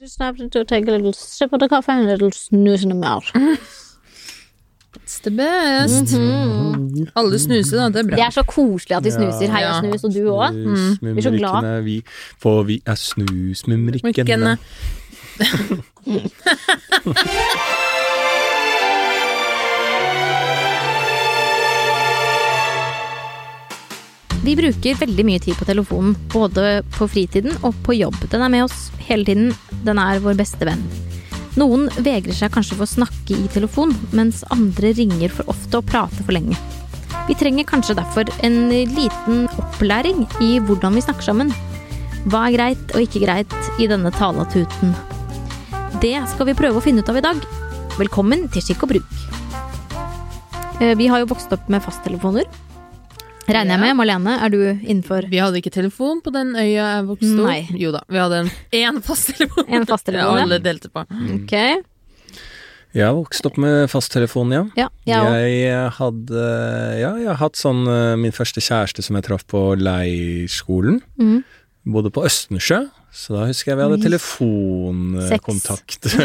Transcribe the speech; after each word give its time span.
Just 0.00 0.20
have 0.20 0.36
to 0.50 0.64
take 0.64 0.86
a 0.86 0.90
little 0.92 1.12
sip 1.12 1.52
of 1.52 1.58
the 1.60 1.68
coffee 1.68 1.90
and 1.92 2.08
a 2.08 2.12
little 2.12 2.30
snooze 2.30 2.82
in 2.84 2.88
the 2.90 2.94
mouth. 2.94 3.24
It's 4.94 5.18
the 5.20 5.30
best. 5.30 6.14
Alle 7.16 7.38
snuser, 7.38 7.76
da. 7.78 7.88
Det 7.88 7.96
er 7.96 8.02
Det 8.16 8.20
er 8.20 8.30
så 8.30 8.42
koselig 8.42 8.96
at 8.96 9.04
de 9.04 9.10
snuser. 9.10 9.50
Hei 9.50 9.64
og 9.64 9.74
Ja. 9.74 9.80
snus, 9.80 10.04
og 10.04 10.14
du 10.14 10.30
òg. 10.30 10.52
Blir 11.00 11.22
så 11.22 11.30
glad. 11.30 11.82
Vi, 11.82 12.02
for 12.38 12.62
vi 12.62 12.82
er 12.86 12.94
snusmumrikkene. 12.94 14.58
Vi 24.44 24.54
bruker 24.56 24.98
veldig 25.00 25.24
mye 25.26 25.40
tid 25.42 25.56
på 25.58 25.66
telefonen, 25.66 26.14
både 26.32 26.82
på 26.94 27.08
fritiden 27.10 27.56
og 27.66 27.74
på 27.84 27.96
jobb. 27.98 28.16
Den 28.30 28.44
er 28.44 28.52
med 28.52 28.68
oss 28.68 28.88
hele 29.08 29.26
tiden. 29.26 29.50
Den 29.84 29.98
er 29.98 30.22
vår 30.22 30.38
beste 30.38 30.68
venn. 30.68 30.84
Noen 31.58 31.88
vegrer 32.06 32.36
seg 32.36 32.52
kanskje 32.54 32.76
for 32.78 32.86
å 32.86 32.90
snakke 32.92 33.34
i 33.34 33.48
telefon, 33.50 33.94
mens 34.14 34.44
andre 34.54 34.92
ringer 34.94 35.32
for 35.34 35.50
ofte 35.50 35.80
og 35.80 35.88
prater 35.90 36.22
for 36.22 36.36
lenge. 36.36 36.54
Vi 37.28 37.34
trenger 37.36 37.66
kanskje 37.68 37.96
derfor 37.98 38.30
en 38.46 38.70
liten 38.70 39.48
opplæring 39.58 40.22
i 40.44 40.54
hvordan 40.64 40.94
vi 40.96 41.02
snakker 41.04 41.26
sammen. 41.26 41.50
Hva 42.30 42.46
er 42.46 42.54
greit 42.54 42.94
og 42.94 43.02
ikke 43.02 43.24
greit 43.24 43.58
i 43.82 43.88
denne 43.90 44.12
talatuten? 44.14 44.94
Det 45.98 46.14
skal 46.30 46.48
vi 46.48 46.56
prøve 46.56 46.78
å 46.78 46.84
finne 46.84 47.02
ut 47.02 47.10
av 47.10 47.18
i 47.18 47.24
dag. 47.26 47.42
Velkommen 47.98 48.46
til 48.54 48.62
Skikk 48.62 48.86
og 48.86 48.94
bruk. 48.94 49.18
Eh, 50.78 50.94
Vi 50.94 51.10
har 51.10 51.18
jo 51.18 51.30
vokst 51.34 51.52
opp 51.52 51.68
med 51.68 51.82
fasttelefoner. 51.82 52.46
Regner 53.48 53.72
jeg 53.74 53.80
med. 53.80 53.96
Marlene, 53.96 54.34
er 54.44 54.48
du 54.52 54.58
innenfor 54.84 55.24
Vi 55.32 55.38
hadde 55.40 55.56
ikke 55.62 55.72
telefon 55.72 56.18
på 56.24 56.30
den 56.34 56.50
øya 56.58 56.84
jeg 56.98 57.06
vokste 57.08 57.40
opp. 57.48 57.68
Jo 57.80 57.90
da, 57.94 58.00
vi 58.12 58.18
hadde 58.20 58.36
en 58.44 58.50
én 58.76 58.98
fasttelefon. 59.06 59.64
En 59.72 59.86
fasttelefon, 59.88 60.28
Ja, 60.36 60.38
ja. 60.38 60.42
alle 60.44 60.58
delte 60.64 60.88
på. 60.92 61.00
Ok. 61.38 61.54
Jeg 62.96 63.04
har 63.04 63.12
vokst 63.18 63.44
opp 63.44 63.58
med 63.60 63.90
fasttelefon, 63.92 64.48
ja. 64.52 64.62
Ja, 64.78 64.86
jeg 65.06 65.20
òg. 65.20 65.34
Jeg 65.60 65.90
hadde 65.98 66.44
Ja, 67.00 67.10
jeg 67.20 67.28
har 67.28 67.36
hatt 67.42 67.56
sånn 67.60 67.82
eh, 67.86 68.16
Min 68.20 68.32
første 68.32 68.60
kjæreste 68.64 69.02
som 69.04 69.14
jeg 69.18 69.24
traff 69.28 69.44
på 69.48 69.60
leirskolen. 69.80 71.00
Mm. 71.20 71.42
Bodde 71.88 72.10
på 72.12 72.24
Østensjø, 72.28 72.82
så 73.14 73.28
da 73.36 73.46
husker 73.48 73.70
jeg 73.72 73.78
vi 73.78 73.84
hadde 73.86 74.02
telefonkontakt. 74.04 76.02
Ja. 76.12 76.16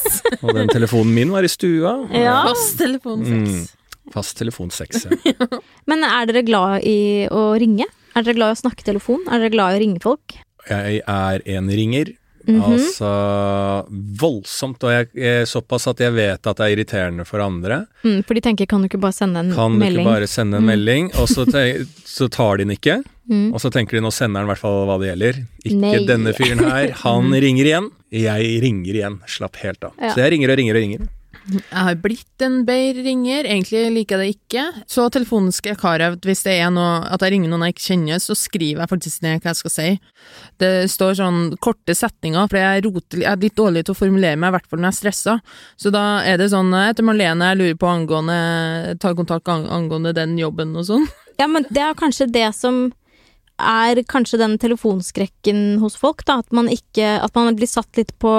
Og 0.44 0.50
den 0.56 0.68
telefonen 0.72 1.12
min 1.14 1.30
var 1.34 1.42
i 1.46 1.48
stua. 1.52 1.92
Ja. 2.14 2.40
Fasttelefon 2.50 3.20
Mm. 3.24 3.62
Seks. 4.04 4.14
Fast 4.14 4.36
telefon 4.38 4.70
6, 4.70 5.06
ja. 5.24 5.48
Men 5.86 6.04
er 6.04 6.26
dere 6.30 6.42
glad 6.44 6.84
i 6.84 7.26
å 7.32 7.54
ringe? 7.58 7.86
Er 8.14 8.22
dere 8.22 8.34
glad 8.36 8.52
i 8.52 8.58
å 8.58 8.62
snakke 8.62 8.84
telefon? 8.84 9.24
Er 9.28 9.40
dere 9.40 9.50
glad 9.56 9.74
i 9.74 9.78
å 9.78 9.82
ringe 9.86 10.00
folk? 10.04 10.36
Jeg 10.68 11.00
er 11.06 11.42
en 11.56 11.68
ringer. 11.68 12.12
Mhm. 12.44 12.60
Altså 12.60 13.08
voldsomt, 14.20 14.82
og 14.84 14.92
jeg, 14.92 15.08
jeg, 15.16 15.46
såpass 15.48 15.86
at 15.88 16.00
jeg 16.04 16.12
vet 16.12 16.44
at 16.46 16.58
det 16.60 16.66
er 16.66 16.74
irriterende 16.76 17.24
for 17.24 17.40
andre. 17.40 17.82
Mm, 18.04 18.18
for 18.28 18.36
de 18.36 18.42
tenker 18.44 18.68
kan 18.68 18.82
du 18.84 18.88
ikke 18.90 19.00
bare 19.00 19.16
sende 19.16 19.40
en 19.40 19.52
Kan 19.56 19.78
du 19.80 19.86
ikke 19.86 20.04
bare 20.04 20.28
sende 20.28 20.58
en 20.60 20.64
Mm. 20.66 20.70
melding, 20.74 21.08
og 21.20 21.28
så, 21.32 21.46
te- 21.48 21.84
så 22.04 22.28
tar 22.28 22.58
de 22.60 22.64
den 22.66 22.76
ikke. 22.76 22.98
Mm. 23.30 23.54
Og 23.54 23.60
så 23.64 23.70
tenker 23.72 23.96
de 23.96 24.02
nå 24.04 24.12
sender 24.12 24.40
han 24.42 24.48
i 24.48 24.52
hvert 24.52 24.60
fall 24.60 24.84
hva 24.86 24.98
det 25.00 25.08
gjelder. 25.14 25.40
Ikke 25.64 25.80
Nei. 25.80 26.04
denne 26.06 26.34
fyren 26.36 26.60
her. 26.68 26.90
Han 27.04 27.32
ringer 27.46 27.64
igjen. 27.64 27.90
Jeg 28.12 28.60
ringer 28.62 28.94
igjen. 29.00 29.20
Slapp 29.26 29.56
helt 29.64 29.82
av. 29.88 29.92
Ja. 29.98 30.12
Så 30.12 30.20
jeg 30.20 30.34
ringer 30.36 30.52
og 30.52 30.58
ringer 30.60 30.76
og 30.76 30.82
ringer. 30.84 31.08
Jeg 31.44 31.84
har 31.86 31.96
blitt 32.00 32.44
en 32.44 32.62
bedre 32.64 33.02
ringer. 33.04 33.44
Egentlig 33.44 33.82
liker 33.92 34.22
jeg 34.22 34.22
det 34.22 34.36
ikke. 34.38 34.84
Så 34.90 35.04
telefonen 35.12 35.52
skal 35.52 35.74
jeg 35.74 35.80
kare 35.82 36.08
av 36.08 36.16
hvis 36.24 36.44
det 36.46 36.54
er 36.62 36.72
noe 36.72 37.02
at 37.12 37.24
jeg 37.24 37.34
ringer 37.34 37.52
noen 37.52 37.66
jeg 37.66 37.76
ikke 37.76 37.86
kjenner, 37.90 38.22
så 38.22 38.36
skriver 38.38 38.84
jeg 38.84 38.92
faktisk 38.94 39.24
ned 39.24 39.44
hva 39.44 39.52
jeg 39.52 39.60
skal 39.60 39.74
si. 39.74 39.88
Det 40.62 40.72
står 40.92 41.18
sånn 41.20 41.42
korte 41.64 41.96
setninger, 41.96 42.48
for 42.48 42.60
jeg 42.60 42.80
er, 42.80 42.88
roter, 42.88 43.22
jeg 43.26 43.30
er 43.30 43.44
litt 43.44 43.58
dårlig 43.60 43.84
til 43.84 43.96
å 43.96 44.00
formulere 44.00 44.40
meg, 44.40 44.50
i 44.50 44.56
hvert 44.56 44.70
fall 44.70 44.80
når 44.80 44.88
jeg 44.88 44.96
er 44.96 45.00
stressa. 45.02 45.36
Så 45.80 45.92
da 45.94 46.04
er 46.24 46.40
det 46.40 46.50
sånn 46.54 46.72
etter 46.80 47.06
Marlene, 47.06 47.52
jeg 47.52 47.60
lurer 47.60 47.78
på 47.80 47.92
angående 47.92 48.40
Ta 49.00 49.12
kontakt 49.16 49.48
angående 49.50 50.14
den 50.16 50.38
jobben 50.40 50.74
og 50.78 50.88
sånn. 50.88 51.08
Ja, 51.34 51.48
men 51.50 51.64
det 51.66 51.82
er 51.82 51.96
kanskje 51.98 52.28
det 52.30 52.46
som 52.54 52.92
er 53.58 53.98
kanskje 54.06 54.38
den 54.38 54.54
telefonskrekken 54.62 55.80
hos 55.82 55.96
folk, 55.98 56.22
da. 56.28 56.38
At 56.44 56.54
man 56.54 56.68
ikke 56.70 57.16
At 57.18 57.34
man 57.34 57.56
blir 57.58 57.70
satt 57.70 57.90
litt 57.98 58.12
på 58.22 58.30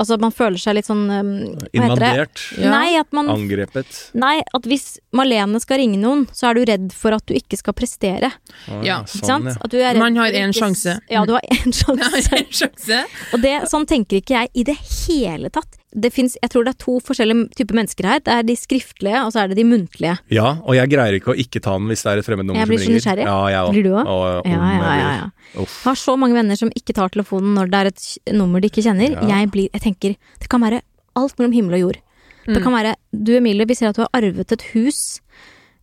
Altså 0.00 0.16
man 0.22 0.32
føler 0.32 0.56
seg 0.62 0.78
litt 0.78 0.86
sånn 0.88 1.02
um? 1.12 1.32
Invadert. 1.76 2.40
Ja. 2.56 2.70
Nei, 2.72 2.94
at 3.00 3.10
man 3.16 3.28
Angrepet. 3.28 3.98
Nei, 4.16 4.38
at 4.56 4.68
hvis 4.70 4.94
Malene 5.16 5.60
skal 5.60 5.80
ringe 5.82 5.98
noen, 6.00 6.22
så 6.32 6.48
er 6.50 6.56
du 6.56 6.62
redd 6.70 6.94
for 6.96 7.12
at 7.16 7.26
du 7.28 7.34
ikke 7.36 7.58
skal 7.60 7.76
prestere. 7.76 8.30
Ah, 8.66 8.80
Ja, 8.86 9.00
Ikke 9.04 9.20
sånn, 9.20 9.28
sant? 9.28 9.50
ja. 9.52 9.56
At 9.60 9.74
du 9.74 9.78
er 9.80 9.92
redd 9.92 10.00
Man 10.02 10.16
har 10.16 10.32
én 10.32 10.48
en 10.48 10.56
sjanse. 10.56 10.96
Ja, 11.12 11.26
du 11.28 11.34
har 11.36 11.44
én 11.58 11.74
sjanse. 11.82 12.32
en 12.40 12.48
sjanse. 12.62 13.02
Og 13.36 13.44
det, 13.44 13.54
sånn 13.70 13.86
tenker 13.90 14.22
ikke 14.22 14.38
jeg 14.40 14.54
i 14.54 14.66
det 14.72 14.78
hele 14.80 15.52
tatt. 15.52 15.76
Det 15.92 16.12
fins 16.14 16.36
jeg 16.38 16.50
tror 16.52 16.62
det 16.64 16.70
er 16.76 16.78
to 16.84 17.00
forskjellige 17.02 17.48
typer 17.58 17.74
mennesker 17.74 18.06
her. 18.06 18.20
Det 18.22 18.30
er 18.32 18.42
de 18.46 18.54
skriftlige, 18.54 19.24
og 19.26 19.32
så 19.34 19.40
er 19.42 19.48
det 19.50 19.56
de 19.58 19.64
muntlige. 19.66 20.18
ja, 20.30 20.52
og 20.62 20.74
jeg 20.76 20.88
greier 20.92 21.16
ikke 21.18 21.32
å 21.34 21.36
ikke 21.36 21.60
ta 21.60 21.72
den 21.78 21.88
hvis 21.90 22.02
det 22.06 22.12
er 22.12 22.18
et 22.22 22.24
fremmed 22.28 22.46
nummer 22.46 22.60
Jeg 22.62 22.68
blir 22.70 22.78
så 22.84 22.92
nysgjerrig. 22.94 23.24
Ja, 23.26 23.38
jeg. 23.50 23.72
Blir 23.74 23.82
du 23.88 23.90
òg? 23.96 24.06
Og- 24.06 24.46
Ja, 24.46 24.52
ja, 24.52 24.92
ja, 25.00 25.10
ja. 25.56 25.64
Har 25.84 25.94
så 25.98 26.16
mange 26.16 26.34
venner 26.38 26.56
som 26.56 26.70
ikke 26.78 26.94
tar 26.94 27.08
telefonen 27.10 27.54
når 27.58 27.70
det 27.70 27.80
er 27.80 27.86
et 27.90 28.34
nummer 28.38 28.60
de 28.60 28.68
ikke 28.70 28.84
kjenner. 28.86 29.10
Ja. 29.18 29.26
Jeg, 29.40 29.50
blir, 29.50 29.68
jeg 29.72 29.82
tenker 29.82 30.16
Det 30.38 30.48
kan 30.48 30.60
være 30.62 30.80
alt 31.16 31.34
mellom 31.38 31.52
himmel 31.52 31.74
og 31.74 31.80
jord. 31.80 31.98
Det 32.46 32.56
Mm. 32.56 32.62
kan 32.62 32.72
være 32.72 32.94
Du 33.12 33.32
Emilie, 33.36 33.66
vi 33.66 33.74
ser 33.74 33.88
at 33.88 33.96
du 33.96 34.02
har 34.02 34.08
arvet 34.14 34.52
et 34.52 34.62
hus. 34.72 35.20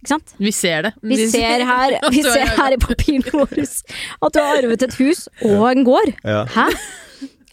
Ikke 0.01 0.07
sant? 0.07 0.33
Vi 0.39 0.51
ser 0.51 0.81
det. 0.83 0.93
Vi 1.03 1.27
ser 1.27 1.65
her, 1.65 1.99
vi 2.11 2.21
ser 2.23 2.45
her 2.57 2.71
i 2.73 2.77
papirene 2.77 3.31
våre 3.33 3.61
at 4.23 4.33
du 4.33 4.39
har 4.39 4.57
arvet 4.63 4.81
et 4.83 4.93
hus 4.95 5.27
og 5.43 5.67
en 5.71 5.83
gård. 5.83 6.13
Ja. 6.23 6.45
Hæ? 6.45 6.67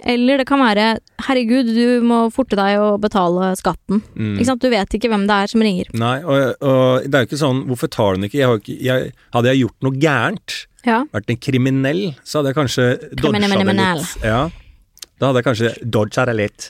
Eller 0.04 0.36
det 0.42 0.44
kan 0.48 0.60
være 0.60 0.98
herregud, 1.26 1.70
du 1.72 2.02
må 2.04 2.18
forte 2.34 2.56
deg 2.58 2.76
å 2.78 2.90
betale 3.00 3.52
skatten. 3.56 4.02
Mm. 4.14 4.34
Ikke 4.36 4.48
sant? 4.50 4.60
Du 4.64 4.68
vet 4.72 4.96
ikke 4.98 5.08
hvem 5.12 5.24
det 5.30 5.36
er 5.44 5.52
som 5.52 5.62
ringer. 5.64 5.88
Nei, 5.96 6.18
og, 6.22 6.58
og 6.60 7.06
det 7.08 7.14
er 7.16 7.24
jo 7.24 7.30
ikke 7.30 7.40
sånn 7.40 7.62
Hvorfor 7.70 7.88
tar 7.94 8.18
den 8.18 8.26
ikke? 8.28 8.38
Jeg 8.42 8.50
har 8.50 8.60
ikke 8.60 8.76
jeg, 8.84 9.12
hadde 9.36 9.52
jeg 9.54 9.62
gjort 9.64 9.86
noe 9.88 10.00
gærent, 10.02 10.58
Ja. 10.84 10.98
vært 11.14 11.30
en 11.32 11.40
kriminell, 11.40 12.02
så 12.24 12.38
hadde 12.42 12.52
jeg 12.52 12.58
kanskje 12.60 12.86
dodga 13.16 13.40
det 13.40 13.76
litt. 13.78 14.18
Ja. 14.26 14.42
Da 15.20 15.28
hadde 15.30 15.40
jeg 15.40 15.46
kanskje 15.46 15.70
dodga 15.94 16.24
det 16.28 16.34
litt. 16.36 16.66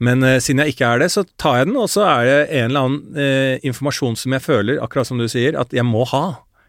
Men 0.00 0.22
uh, 0.24 0.38
siden 0.40 0.62
jeg 0.64 0.72
ikke 0.76 0.86
er 0.94 1.02
det, 1.02 1.10
så 1.12 1.24
tar 1.36 1.58
jeg 1.60 1.66
den, 1.68 1.76
og 1.76 1.90
så 1.92 2.06
er 2.08 2.24
det 2.28 2.38
en 2.62 2.70
eller 2.70 2.86
annen 2.86 3.18
uh, 3.18 3.66
informasjon 3.66 4.16
som 4.16 4.32
jeg 4.38 4.44
føler, 4.46 4.78
akkurat 4.80 5.08
som 5.10 5.18
du 5.20 5.26
sier, 5.28 5.58
at 5.60 5.74
jeg 5.76 5.84
må 5.84 6.06
ha. 6.14 6.22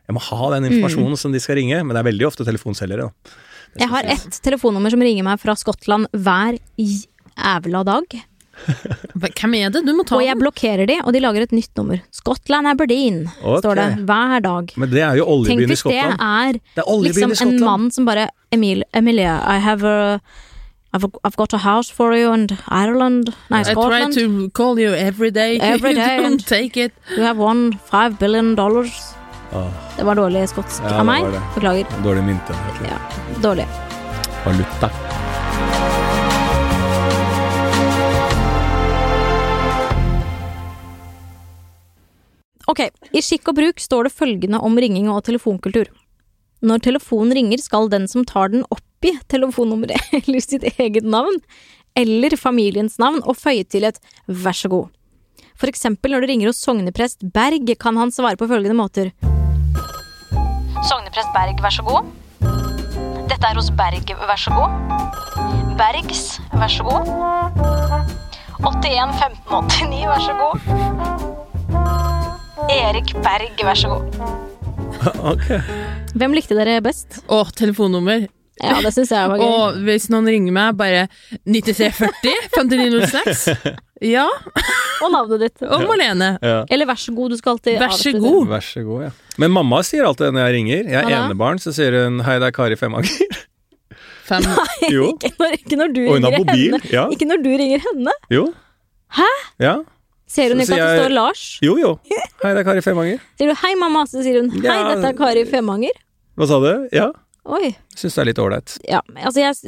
Jeg 0.09 0.17
må 0.17 0.23
ha 0.27 0.49
den 0.57 0.65
Mm. 0.65 0.73
informasjonen 0.73 1.15
som 1.21 1.31
de 1.31 1.39
skal 1.39 1.55
ringe, 1.61 1.77
men 1.85 1.95
det 1.95 2.01
er 2.01 2.09
veldig 2.11 2.27
ofte 2.27 2.43
telefonselgere. 2.43 3.07
da. 3.07 3.37
Jeg 3.79 3.87
har 3.91 4.03
ett 4.03 4.41
telefonnummer 4.43 4.91
som 4.91 5.01
ringer 5.03 5.23
meg 5.23 5.39
fra 5.39 5.55
Skottland 5.55 6.09
hver 6.11 6.57
jævla 6.77 7.83
dag. 7.87 8.17
Hvem 9.15 9.55
er 9.57 9.71
det? 9.73 9.81
Du 9.87 9.93
må 9.95 10.03
ta 10.05 10.17
Og 10.19 10.25
jeg 10.25 10.37
blokkerer 10.37 10.85
de, 10.89 10.99
og 11.01 11.15
de 11.15 11.21
lager 11.23 11.47
et 11.47 11.55
nytt 11.55 11.71
nummer. 11.79 12.01
Scotland 12.13 12.69
Aberdeen, 12.69 13.23
okay. 13.39 13.61
står 13.63 13.79
det. 13.79 13.87
Hver 14.09 14.43
dag. 14.45 14.73
Men 14.77 14.91
det 14.91 15.01
er 15.07 15.17
jo 15.21 15.25
oljebyen 15.33 15.63
i 15.63 15.69
hvis 15.71 15.81
det 15.81 15.83
Skottland. 15.85 16.21
er 16.21 16.59
Det 16.75 16.85
er 16.85 17.03
liksom 17.07 17.29
en 17.31 17.35
Skottland. 17.39 17.65
mann 17.65 17.91
som 17.91 18.05
bare 18.05 18.29
Emil, 18.51 18.83
Emilia, 18.93 19.39
I 19.47 19.59
have 19.59 19.83
a 19.87 20.19
I've, 20.93 21.05
I've 21.23 21.37
got 21.37 21.53
a 21.53 21.57
house 21.57 21.89
for 21.89 22.13
you 22.13 22.33
in 22.33 22.49
Ireland 22.67 23.33
Nei, 23.49 23.61
I 23.61 23.63
try 23.63 23.71
Scotland. 23.71 24.13
to 24.15 24.49
call 24.49 24.77
you 24.77 24.91
every 24.93 25.31
day. 25.31 25.57
Every 25.61 25.93
day 25.93 26.17
you 26.17 26.23
don't 26.23 26.45
take 26.45 26.75
it. 26.75 26.91
You 27.15 27.23
have 27.23 27.37
won 27.37 27.79
five 27.89 28.19
billion 28.19 28.55
dollars. 28.55 28.91
Åh, 29.53 29.67
Det 29.97 30.03
var 30.07 30.15
dårlig 30.15 30.45
skotsk 30.49 30.83
Ja, 30.83 30.99
av 30.99 31.05
meg. 31.05 31.25
Beklager. 31.55 31.85
dårlig 32.03 32.23
mynte. 32.23 32.55
Ja, 32.87 32.97
dårlig. 33.41 33.67
Valuta. 34.45 34.89
Ok, 42.69 42.83
i 43.17 43.21
skikk 43.25 43.49
og 43.51 43.57
bruk 43.57 43.81
står 43.81 44.07
det 44.07 44.13
følgende 44.15 44.59
om 44.63 44.77
ringing 44.79 45.09
og 45.11 45.23
telefonkultur. 45.27 45.89
Når 46.61 46.83
telefonen 46.85 47.33
ringer, 47.35 47.57
skal 47.59 47.89
den 47.89 48.05
som 48.07 48.23
tar 48.27 48.51
den 48.53 48.63
oppgi 48.71 49.15
telefonnummeret 49.33 50.11
eller 50.21 50.43
sitt 50.45 50.67
eget 50.77 51.07
navn, 51.09 51.39
eller 51.97 52.37
familiens 52.39 52.99
navn, 53.01 53.19
og 53.25 53.35
føye 53.39 53.65
til 53.67 53.87
et 53.89 53.97
vær 54.29 54.55
så 54.55 54.69
god. 54.71 54.91
For 55.59 55.69
eksempel 55.69 56.13
når 56.13 56.23
det 56.23 56.31
ringer 56.31 56.51
hos 56.51 56.61
sogneprest 56.63 57.25
Berg, 57.33 57.67
kan 57.81 57.97
han 57.99 58.13
svare 58.13 58.37
på 58.39 58.47
følgende 58.49 58.77
måter. 58.77 59.11
Sogneprest 60.89 61.29
Berg, 61.35 61.61
vær 61.61 61.73
så 61.75 61.83
god. 61.85 62.09
Dette 63.29 63.45
er 63.47 63.57
hos 63.57 63.69
Berg, 63.77 64.13
vær 64.17 64.39
så 64.41 64.53
god. 64.55 64.71
Bergs, 65.77 66.23
vær 66.57 66.71
så 66.71 66.83
god. 66.87 67.03
81 68.65 69.13
15 69.19 69.41
89, 69.47 70.05
vær 70.09 70.21
så 70.25 70.33
god. 70.41 70.55
Erik 72.73 73.13
Berg, 73.21 73.65
vær 73.65 73.77
så 73.77 73.87
god. 73.93 74.05
ok. 75.33 75.47
Hvem 76.17 76.33
likte 76.37 76.57
dere 76.57 76.81
best? 76.85 77.21
Å, 77.29 77.43
telefonnummer. 77.57 78.25
Ja, 78.61 78.77
det 78.83 78.91
syns 78.93 79.13
jeg 79.13 79.29
var 79.31 79.37
gøy. 79.41 79.45
Og 79.53 79.79
hvis 79.85 80.09
noen 80.13 80.27
ringer 80.29 80.53
meg, 80.57 80.75
bare 80.81 81.07
9340 81.45 82.51
5906. 82.57 83.47
Ja. 84.01 84.25
Og 85.01 85.11
navnet 85.11 85.39
ditt. 85.41 85.61
Og 85.67 85.81
Marlene. 85.87 86.37
Ja. 86.41 86.65
Eller 86.69 86.85
vær 86.85 86.99
så 87.01 87.13
god, 87.15 87.29
du 87.33 87.37
skal 87.37 87.55
alltid 87.57 87.79
Vær 87.81 87.93
så 87.97 88.11
god. 88.19 88.47
Vær 88.51 88.61
så 88.65 88.83
god, 88.85 89.01
ja. 89.07 89.11
Men 89.41 89.51
mamma 89.55 89.79
sier 89.87 90.03
alltid 90.05 90.33
når 90.35 90.45
jeg 90.47 90.53
ringer 90.57 90.83
Jeg 90.91 90.99
er 90.99 91.07
Hva 91.07 91.09
da? 91.15 91.21
enebarn, 91.29 91.59
så 91.63 91.73
sier 91.73 91.95
hun 92.03 92.19
'hei, 92.21 92.39
det 92.39 92.47
er 92.47 92.51
Kari 92.51 92.75
Femanger'. 92.75 93.39
fem 94.27 94.43
Jo. 94.95 95.07
Ikke 95.15 95.31
når, 95.39 95.55
ikke 95.57 95.77
når 95.79 95.93
du 95.95 96.01
Og 96.07 96.13
hun 96.15 96.23
har 96.23 96.31
ringer 96.31 96.45
mobil, 96.45 96.71
henne. 96.77 96.91
ja. 96.93 97.07
Ikke 97.09 97.25
når 97.27 97.41
du 97.43 97.49
ringer 97.61 97.79
henne. 97.87 98.13
Jo. 98.29 98.43
Hæ? 99.17 99.27
Ja. 99.59 99.73
Ser 100.27 100.53
hun 100.53 100.61
Så- 100.61 100.63
ikke 100.63 100.67
så 100.67 100.73
at 100.73 100.79
det 100.79 100.87
jeg- 100.87 101.01
står 101.03 101.13
Lars? 101.15 101.41
Jo, 101.61 101.73
jo. 101.77 101.99
Hei, 102.43 102.53
det 102.53 102.59
er 102.59 102.63
Kari 102.63 102.81
Femanger. 102.81 103.19
Sier 103.37 103.49
du 103.49 103.55
'hei, 103.55 103.73
mamma', 103.75 104.05
så 104.07 104.23
sier 104.23 104.39
hun 104.41 104.49
'hei, 104.51 104.63
Ja. 104.63 104.95
dette 104.95 105.07
er 105.09 105.17
Kari 105.17 105.43
Femanger'? 105.45 105.97
Hva 106.37 106.47
sa 106.47 106.59
du? 106.59 106.87
Ja. 106.93 107.11
Oi. 107.45 107.75
Syns 107.95 108.15
det 108.15 108.21
er 108.21 108.25
litt 108.25 108.39
ålreit. 108.39 108.77
Ja, 108.87 109.01
altså 109.17 109.39
jeg 109.41 109.55
s- 109.55 109.65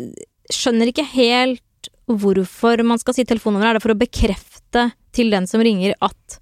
skjønner 0.52 0.88
ikke 0.88 1.06
helt 1.06 1.62
hvorfor 2.08 2.84
man 2.86 3.00
skal 3.00 3.14
si 3.16 3.24
telefonnummer. 3.24 3.66
Er 3.70 3.74
det 3.74 3.82
for 3.82 3.90
å 3.94 3.98
bekrefte 3.98 4.92
til 5.16 5.34
den 5.34 5.50
som 5.50 5.64
ringer 5.64 5.96
at 6.04 6.40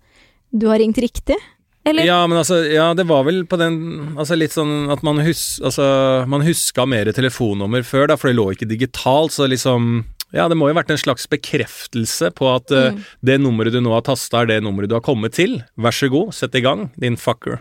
du 0.51 0.67
har 0.71 0.81
ringt 0.81 0.99
riktig? 1.01 1.37
Eller? 1.83 2.05
Ja, 2.05 2.27
men 2.27 2.37
altså, 2.37 2.59
ja, 2.69 2.91
det 2.93 3.07
var 3.09 3.23
vel 3.25 3.39
på 3.49 3.57
den 3.57 4.13
Altså 4.13 4.35
litt 4.37 4.53
sånn 4.53 4.91
at 4.93 5.01
man, 5.01 5.17
hus, 5.25 5.57
altså, 5.65 5.83
man 6.29 6.43
huska 6.45 6.85
mer 6.85 7.09
telefonnummer 7.15 7.81
før, 7.87 8.05
da, 8.11 8.17
for 8.21 8.29
det 8.29 8.37
lå 8.37 8.51
ikke 8.53 8.69
digitalt, 8.69 9.33
så 9.33 9.47
liksom 9.49 10.03
Ja, 10.29 10.45
det 10.51 10.59
må 10.59 10.69
jo 10.69 10.75
ha 10.75 10.81
vært 10.83 10.93
en 10.93 11.01
slags 11.01 11.25
bekreftelse 11.31 12.29
på 12.37 12.51
at 12.53 12.69
mm. 12.69 13.01
uh, 13.01 13.09
det 13.25 13.39
nummeret 13.41 13.73
du 13.73 13.81
nå 13.81 13.95
har 13.95 14.05
tasta, 14.05 14.43
er 14.43 14.51
det 14.51 14.61
nummeret 14.63 14.91
du 14.91 14.95
har 14.95 15.03
kommet 15.03 15.33
til. 15.35 15.57
Vær 15.75 15.95
så 15.95 16.07
god, 16.13 16.31
sett 16.37 16.55
i 16.55 16.61
gang, 16.63 16.85
din 17.01 17.17
fucker. 17.19 17.59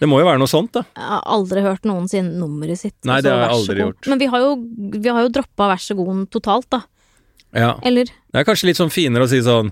Det 0.00 0.08
må 0.08 0.22
jo 0.22 0.28
være 0.30 0.40
noe 0.40 0.50
sånt, 0.50 0.72
da. 0.72 0.84
Jeg 0.96 1.10
har 1.10 1.26
aldri 1.34 1.60
hørt 1.66 1.84
noen 1.88 2.08
si 2.08 2.22
nummeret 2.24 2.80
sitt. 2.80 2.96
Nei, 3.04 3.18
det 3.24 3.34
har 3.34 3.44
jeg 3.44 3.58
aldri 3.58 3.84
gjort. 3.84 4.08
Men 4.08 4.22
vi 4.22 4.30
har 4.32 4.46
jo, 4.46 4.56
vi 4.96 5.12
har 5.12 5.26
jo 5.26 5.34
droppa 5.36 5.68
vær 5.74 5.82
så 5.84 5.98
god 5.98 6.24
totalt, 6.32 6.70
da. 6.72 6.80
Ja. 7.54 7.74
Eller 7.86 8.08
Det 8.08 8.40
er 8.40 8.46
kanskje 8.48 8.70
litt 8.70 8.80
sånn 8.80 8.94
finere 8.94 9.28
å 9.28 9.30
si 9.30 9.38
sånn 9.44 9.68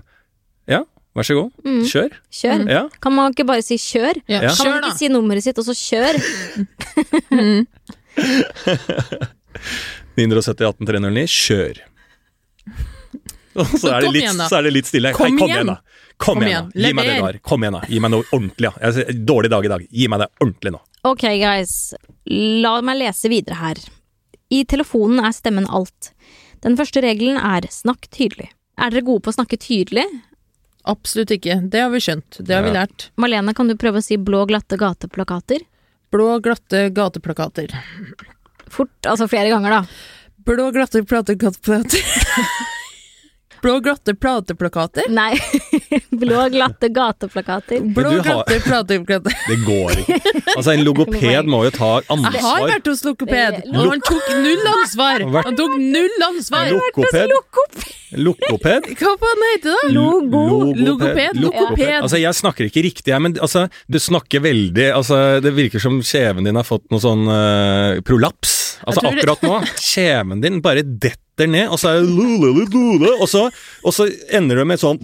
Ja, 0.69 0.83
vær 1.15 1.23
så 1.27 1.35
god, 1.37 1.51
Mm. 1.65 1.81
kjør. 1.89 2.11
kjør. 2.31 2.69
Ja. 2.69 2.83
Kan 3.01 3.13
man 3.15 3.31
ikke 3.33 3.45
bare 3.45 3.61
si 3.65 3.75
kjør? 3.77 4.21
Ja, 4.27 4.39
Kan 4.47 4.55
Kan 4.55 4.65
man 4.71 4.77
ikke 4.83 4.89
da! 4.89 4.97
si 4.97 5.07
nummeret 5.09 5.43
sitt, 5.43 5.57
og 5.57 5.65
så 5.65 5.75
kjør? 5.75 6.15
970 10.15 10.67
18 10.67 10.85
309, 10.87 11.25
kjør. 11.27 11.81
Og 13.53 13.67
så 13.77 13.91
er, 13.93 14.01
det 14.01 14.11
litt, 14.15 14.23
igjen, 14.23 14.39
så 14.49 14.57
er 14.57 14.63
det 14.65 14.71
litt 14.73 14.87
stille. 14.89 15.11
Kom 15.13 15.27
Hei, 15.29 15.37
kom 15.37 15.49
igjen. 15.49 15.59
igjen, 15.59 15.67
da. 15.73 15.77
Kom, 16.17 16.37
Kom 16.39 16.43
igjen, 16.45 16.69
da. 16.69 16.79
igjen. 16.79 16.87
Gi 16.87 16.93
meg 16.97 17.05
det 17.09 17.15
du 17.19 17.23
har. 17.27 17.37
Kom 17.49 17.63
igjen, 17.65 17.75
da. 17.77 17.81
Gi 17.89 17.99
meg 18.01 18.11
noe 18.13 18.23
ordentlig, 18.33 18.69
da. 18.69 18.73
Jeg 18.87 18.93
ser- 18.97 19.13
Dårlig 19.29 19.49
dag 19.53 19.65
i 19.65 19.71
dag. 19.73 19.87
Gi 19.91 20.07
meg 20.09 20.19
det 20.23 20.27
ordentlig 20.41 20.71
nå. 20.73 20.79
Ok, 21.05 21.21
guys. 21.41 21.73
La 22.63 22.81
meg 22.81 22.97
lese 23.01 23.29
videre 23.29 23.55
her. 23.59 23.75
I 24.53 24.63
telefonen 24.69 25.19
er 25.25 25.31
stemmen 25.35 25.67
alt. 25.69 26.11
Den 26.61 26.77
første 26.77 27.01
regelen 27.03 27.37
er 27.37 27.67
snakk 27.69 28.07
tydelig. 28.09 28.49
Er 28.77 28.89
dere 28.89 29.01
gode 29.05 29.21
på 29.21 29.29
å 29.33 29.35
snakke 29.37 29.57
tydelig? 29.59 30.05
Absolutt 30.83 31.31
ikke. 31.31 31.61
Det 31.71 31.79
har 31.79 31.91
vi 31.93 32.01
skjønt. 32.03 32.39
Det 32.43 32.55
har 32.55 32.65
vi 32.65 32.73
lært. 32.75 33.07
Malene, 33.19 33.53
kan 33.55 33.69
du 33.71 33.77
prøve 33.79 34.01
å 34.01 34.03
si 34.03 34.17
blå, 34.19 34.43
glatte 34.49 34.77
gateplakater? 34.79 35.63
Blå, 36.11 36.27
glatte 36.43 36.89
gateplakater. 36.93 37.71
Fort, 38.73 38.93
altså 39.07 39.29
flere 39.31 39.53
ganger, 39.53 39.79
da. 39.79 40.27
Blå, 40.43 40.67
glatte 40.75 41.03
plateplakater. 41.07 42.03
Blå, 43.63 43.77
glatte 43.79 44.15
plateplakater. 44.19 45.07
Nei, 45.13 45.31
blå, 46.23 46.45
glatte 46.53 46.89
gateplakater. 46.93 47.83
Blå, 47.95 48.15
glatte 48.23 48.59
plateplakater. 48.65 49.37
Det 49.49 49.59
går 49.65 50.03
ikke. 50.03 50.19
Altså, 50.55 50.73
en 50.73 50.83
logoped 50.85 51.49
må 51.49 51.63
jo 51.67 51.73
ta 51.75 51.91
ansvar. 52.07 52.37
Jeg 52.37 52.45
har 52.47 52.67
vært 52.75 52.91
hos 52.91 53.03
lokoped, 53.07 53.31
Eh, 53.63 53.79
og 53.79 53.89
han 53.91 54.01
tok 54.05 54.29
null 54.43 54.67
ansvar! 54.73 55.23
Han 55.47 55.57
tok 55.57 55.75
null 55.79 56.25
ansvar! 56.27 56.71
Lokoped? 56.73 57.33
Lokoped? 58.23 58.89
Hva 58.99 59.13
faen 59.21 59.45
heter 59.49 59.73
det? 59.73 59.93
Logo. 59.95 60.43
Logoped, 60.77 61.39
Logoped. 61.41 61.95
Altså, 62.01 62.19
jeg 62.21 62.37
snakker 62.37 62.69
ikke 62.69 62.83
riktig, 62.85 63.09
jeg, 63.13 63.21
men 63.23 63.37
altså, 63.41 63.65
du 63.89 63.97
snakker 64.01 64.43
veldig 64.43 64.89
Altså, 64.93 65.19
det 65.43 65.53
virker 65.55 65.81
som 65.81 65.97
kjeven 66.05 66.45
din 66.45 66.59
har 66.59 66.67
fått 66.67 66.85
noe 66.93 67.01
sånn 67.01 67.25
uh, 67.29 68.01
prolaps. 68.05 68.53
Altså, 68.85 69.05
akkurat 69.09 69.43
nå. 69.47 69.59
Kjeven 69.81 70.43
din 70.43 70.61
bare 70.63 70.83
detter 70.85 71.19
ned, 71.41 71.71
og 71.73 71.79
så 71.81 71.95
er 71.95 72.03
det 72.05 73.11
og 73.17 73.25
så, 73.29 73.47
og 73.81 73.95
så 73.95 74.05
ender 74.29 74.59
du 74.59 74.65
med 74.69 74.77
et 74.77 74.83
sånn 74.83 74.99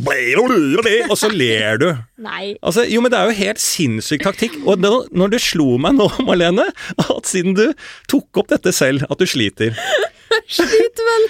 Og 1.10 1.18
så 1.18 1.30
ler 1.34 1.80
du. 1.82 1.88
Nei. 2.22 2.54
Altså, 2.62 2.86
jo, 2.86 3.02
men 3.02 3.12
det 3.12 3.18
er 3.18 3.32
jo 3.32 3.40
helt 3.40 3.64
sinnssyk 3.64 4.24
taktikk. 4.28 4.60
Og 4.66 4.78
det, 4.84 4.92
når 5.18 5.34
det 5.34 5.42
slo 5.42 5.80
meg 5.82 5.98
nå, 5.98 6.06
Marlene, 6.28 6.70
at 7.02 7.30
siden 7.30 7.58
du 7.58 7.66
tok 8.12 8.44
opp 8.44 8.54
dette 8.54 8.74
selv, 8.76 9.08
at 9.10 9.20
du 9.20 9.26
sliter 9.30 9.74
Sliter 10.60 11.06
vel. 11.10 11.26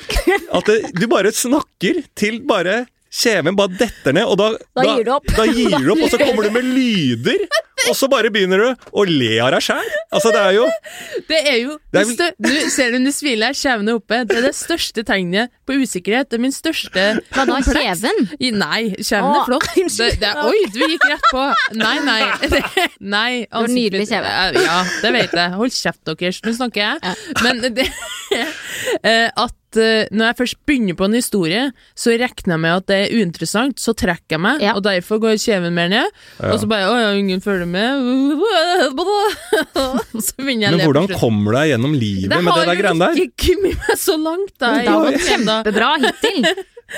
At 0.60 0.68
det, 0.68 0.78
du 1.00 1.08
bare 1.12 1.32
snakker 1.36 2.04
til 2.20 2.42
bare 2.48 2.84
kjeven 3.10 3.56
bare 3.58 3.74
detter 3.80 4.14
ned, 4.14 4.26
og 4.30 4.38
da 4.38 4.52
Da 4.78 4.84
gir 4.86 5.04
du 5.08 5.12
opp. 5.16 5.26
Da 5.36 5.46
gir 5.50 5.74
du 5.74 5.92
opp, 5.96 6.04
og 6.06 6.12
så 6.14 6.20
kommer 6.26 6.46
du 6.46 6.52
med 6.54 6.68
lyder, 6.70 7.42
og 7.90 7.96
så 7.96 8.10
bare 8.12 8.30
begynner 8.34 8.60
du 8.62 8.88
å 8.92 9.06
le 9.08 9.32
av 9.42 9.54
deg 9.56 9.64
sjæl. 9.66 9.88
Altså, 10.14 10.32
det 10.36 10.42
er 10.44 10.56
jo 10.58 10.66
Det 11.30 11.40
er 11.48 11.58
jo 11.62 11.78
Det 11.96 12.02
er 12.04 12.34
Du 12.44 12.50
ser 12.70 12.92
du 12.94 13.00
du 13.06 13.12
smiler, 13.16 13.56
kjeven 13.56 13.88
er 13.90 13.98
oppe. 13.98 14.20
Det 14.30 14.38
er 14.38 14.46
det 14.50 14.54
største 14.58 15.04
tegnet 15.08 15.50
på 15.66 15.78
usikkerhet. 15.80 16.30
Det 16.30 16.38
er 16.38 16.44
min 16.44 16.54
største 16.54 17.06
Hva 17.34 17.46
da, 17.48 17.60
kjeven? 17.66 18.20
I- 18.40 18.52
Nei, 18.60 18.82
kjeven 19.00 19.32
er 19.40 19.46
flott. 19.48 19.70
Det, 19.76 20.10
det, 20.20 20.28
er- 20.30 20.44
oi, 20.50 20.60
du 20.74 20.80
gikk 20.84 21.08
rett 21.10 21.30
på. 21.32 21.46
Nei, 21.80 21.96
nei. 22.06 22.20
Det, 22.50 22.62
nei 23.00 23.32
har 23.52 23.68
nydelig 23.72 24.10
kjeve. 24.12 24.36
Ja, 24.60 24.78
det 25.02 25.12
vet 25.16 25.34
jeg. 25.38 25.56
Hold 25.60 25.74
kjeft 25.74 26.12
deres, 26.12 26.42
nå 26.46 26.54
snakker 26.58 26.84
jeg. 26.84 27.16
Men 27.46 27.62
det 27.64 27.88
eh, 29.04 29.30
At 29.30 29.54
eh, 29.54 29.59
når 29.78 30.26
jeg 30.32 30.38
først 30.40 30.58
begynner 30.66 30.96
på 30.98 31.06
en 31.06 31.14
historie, 31.14 31.72
så 31.98 32.10
regner 32.16 32.54
jeg 32.56 32.60
med 32.64 32.72
at 32.80 32.88
det 32.90 32.98
er 33.04 33.14
uinteressant, 33.20 33.78
så 33.80 33.94
trekker 33.94 34.34
jeg 34.38 34.42
meg, 34.42 34.62
Ja. 34.66 34.74
og 34.74 34.82
derfor 34.84 35.20
går 35.22 35.38
kjeven 35.38 35.74
mer 35.74 35.88
ned. 35.90 36.06
Og 36.40 36.60
så 36.60 36.68
bare 36.70 36.88
Å 36.90 36.96
ja, 36.98 37.12
ingen 37.20 37.42
følger 37.42 37.68
med. 37.70 38.00
Så 40.20 40.34
jeg 40.40 40.58
Men 40.60 40.80
hvordan 40.82 41.08
kommer 41.20 41.52
du 41.54 41.58
deg 41.60 41.68
gjennom 41.74 41.94
livet 41.94 42.44
med 42.44 42.54
det 42.56 42.66
der 42.68 42.76
greiene 42.82 43.06
har 43.06 43.14
jo 43.16 43.22
ikke 43.28 43.46
kommet 43.46 43.76
meg 43.88 43.98
så 44.00 44.16
langt, 44.20 44.54
da. 44.60 44.68
Det 44.80 44.88
har 44.90 45.06
gått 45.06 45.22
kjempebra 45.28 45.90
hittil. 46.04 46.40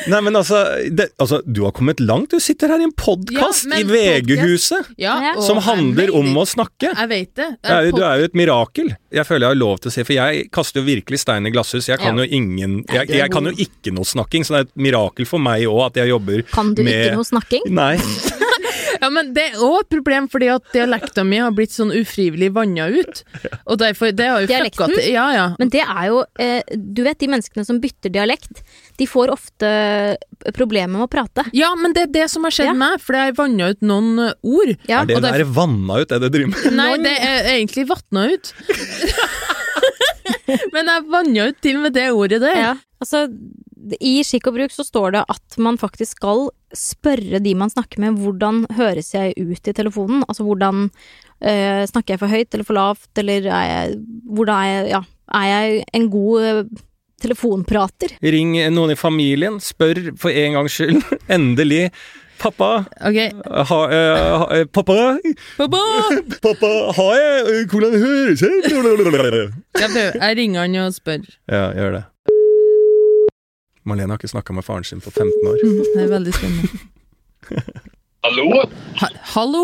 Nei, 0.08 0.22
men 0.24 0.36
altså, 0.40 0.62
det, 0.90 1.10
altså 1.20 1.42
Du 1.46 1.64
har 1.66 1.74
kommet 1.76 2.00
langt. 2.00 2.32
Du 2.32 2.40
sitter 2.40 2.72
her 2.72 2.80
i 2.80 2.86
en 2.88 2.94
podkast 2.96 3.68
Ja, 3.70 3.80
i 3.82 3.84
VG-huset 3.88 4.92
Ja, 5.02 5.34
som 5.44 5.60
handler 5.66 6.14
om 6.16 6.30
å 6.40 6.46
snakke. 6.48 6.94
Jeg 6.96 7.10
vet 7.12 7.34
det. 7.36 7.50
Det 7.62 7.72
er, 7.76 7.90
jo- 7.90 7.98
du 7.98 8.04
er 8.08 8.20
jo 8.24 8.30
et 8.30 8.38
mirakel. 8.40 8.94
Jeg 9.12 9.28
føler 9.28 9.48
jeg 9.50 9.56
har 9.56 9.60
lov 9.60 9.80
til 9.84 9.92
å 9.92 9.94
si, 9.98 10.04
for 10.08 10.14
jeg 10.16 10.46
kaster 10.56 10.82
jo 10.82 10.88
virkelig 10.88 11.20
stein 11.26 11.46
i 11.48 11.52
glasshus. 11.52 11.90
Jeg 11.92 12.00
kan 12.00 12.16
Ja. 12.18 12.24
jo 12.24 12.30
ingen 12.40 12.86
Jeg, 12.92 13.10
jeg 13.10 13.32
kan 13.32 13.44
jo 13.46 13.52
ikke 13.52 13.94
noe 13.94 14.08
snakking, 14.08 14.44
så 14.48 14.56
det 14.56 14.60
er 14.60 14.70
et 14.70 14.76
mirakel 14.88 15.28
for 15.28 15.40
meg 15.40 15.64
òg 15.68 15.86
at 15.92 16.00
jeg 16.02 16.10
jobber 16.14 16.44
Kan 16.52 16.74
du 16.74 16.84
med 16.84 16.94
ikke 17.12 17.16
noe 17.20 17.28
snakking? 17.28 17.68
Nei. 17.70 17.98
Ja, 19.02 19.10
men 19.10 19.32
det 19.34 19.44
er 19.50 19.60
òg 19.66 19.80
et 19.82 19.90
problem, 19.90 20.28
fordi 20.32 20.48
at 20.54 20.68
dialekta 20.76 21.24
mi 21.26 21.40
har 21.42 21.52
blitt 21.58 21.74
sånn 21.74 21.90
ufrivillig 21.96 22.52
vanna 22.54 22.86
ut. 22.94 23.24
Og 23.66 23.80
derfor, 23.82 24.12
det 24.14 24.28
har 24.30 24.44
jo 24.46 24.50
Dialekten? 24.52 24.94
fucka 24.94 25.08
Ja, 25.10 25.26
ja. 25.36 25.46
Men 25.60 25.72
det 25.74 25.82
er 25.82 26.04
jo 26.12 26.20
eh, 26.40 26.62
Du 26.78 27.02
vet 27.06 27.18
de 27.20 27.30
menneskene 27.32 27.66
som 27.66 27.80
bytter 27.82 28.14
dialekt, 28.14 28.62
de 29.02 29.08
får 29.10 29.32
ofte 29.34 29.72
problemer 30.54 30.94
med 31.00 31.08
å 31.08 31.10
prate. 31.12 31.48
Ja, 31.58 31.72
men 31.80 31.94
det 31.98 32.04
er 32.08 32.14
det 32.20 32.28
som 32.34 32.46
har 32.46 32.54
skjedd 32.54 32.72
Ja. 32.72 32.78
meg, 32.78 33.02
for 33.02 33.18
jeg 33.18 33.32
har 33.32 33.38
vanna 33.42 33.72
ut 33.74 33.82
noen 33.82 34.12
eh, 34.28 34.34
ord. 34.44 34.76
Ja, 34.88 35.02
Er 35.02 35.10
det 35.10 35.18
og 35.18 35.26
der 35.26 35.44
vanna 35.58 36.02
ut, 36.02 36.10
det 36.14 36.22
du 36.22 36.30
driver 36.30 36.54
med? 36.54 36.78
Nei, 36.78 36.92
det 37.02 37.16
er 37.18 37.50
egentlig 37.58 37.88
vatna 37.90 38.28
ut. 38.32 38.54
men 40.74 40.90
jeg 40.92 41.06
vanna 41.12 41.50
ut 41.52 41.60
til 41.64 41.80
med 41.82 41.96
det 41.98 42.10
ordet 42.14 42.42
der. 42.44 42.58
Ja, 42.60 42.74
altså 43.02 43.26
I 44.00 44.22
skikk 44.28 44.50
og 44.52 44.58
bruk 44.60 44.74
så 44.76 44.86
står 44.86 45.16
det 45.16 45.24
at 45.32 45.58
man 45.62 45.80
faktisk 45.82 46.20
skal 46.20 46.50
spørre 46.78 47.42
de 47.44 47.56
man 47.58 47.72
snakker 47.72 48.00
med, 48.04 48.20
hvordan 48.22 48.64
høres 48.78 49.14
jeg 49.16 49.34
ut 49.40 49.68
i 49.68 49.74
telefonen? 49.76 50.22
Altså 50.28 50.46
hvordan 50.46 50.86
øh, 50.88 51.82
Snakker 51.90 52.14
jeg 52.16 52.22
for 52.22 52.32
høyt 52.32 52.54
eller 52.54 52.68
for 52.68 52.78
lavt, 52.78 53.10
eller 53.18 53.50
er 53.50 53.68
jeg 53.72 54.00
Hvordan 54.30 54.56
er 54.56 54.72
jeg 54.72 54.90
Ja, 54.94 55.02
er 55.42 55.50
jeg 55.52 55.84
en 55.98 56.10
god 56.14 56.46
eh, 56.46 56.64
telefonprater? 57.22 58.16
Ring 58.24 58.56
noen 58.74 58.94
i 58.94 59.00
familien, 59.00 59.60
spør 59.62 60.12
for 60.20 60.34
en 60.34 60.58
gangs 60.58 60.78
skyld. 60.78 61.02
Endelig. 61.36 61.90
Pappa, 62.42 62.86
okay. 63.06 63.30
ha, 63.46 63.80
eh, 63.94 64.32
ha, 64.42 64.46
pappa, 64.74 64.96
Pappa! 65.60 65.82
pappa, 66.46 66.72
har 66.98 67.12
jeg 67.20 67.68
Hvordan 67.70 67.94
høres 68.02 68.42
jeg 68.42 68.64
Jeg, 68.66 68.82
prøver. 68.82 70.18
jeg 70.18 70.38
ringer 70.40 70.62
han 70.66 70.80
og 70.82 70.96
spør. 70.98 71.28
Ja, 71.46 71.68
gjør 71.78 72.00
det. 72.00 72.04
Marlene 73.84 74.14
har 74.14 74.20
ikke 74.22 74.30
snakka 74.32 74.54
med 74.54 74.66
faren 74.66 74.86
sin 74.86 75.02
på 75.02 75.12
15 75.12 75.48
år. 75.50 75.62
Det 75.96 76.04
er 76.04 76.10
veldig 76.12 76.34
spennende. 76.38 76.68
Hallo? 78.26 78.48
Ha 79.02 79.08
Hallo! 79.34 79.64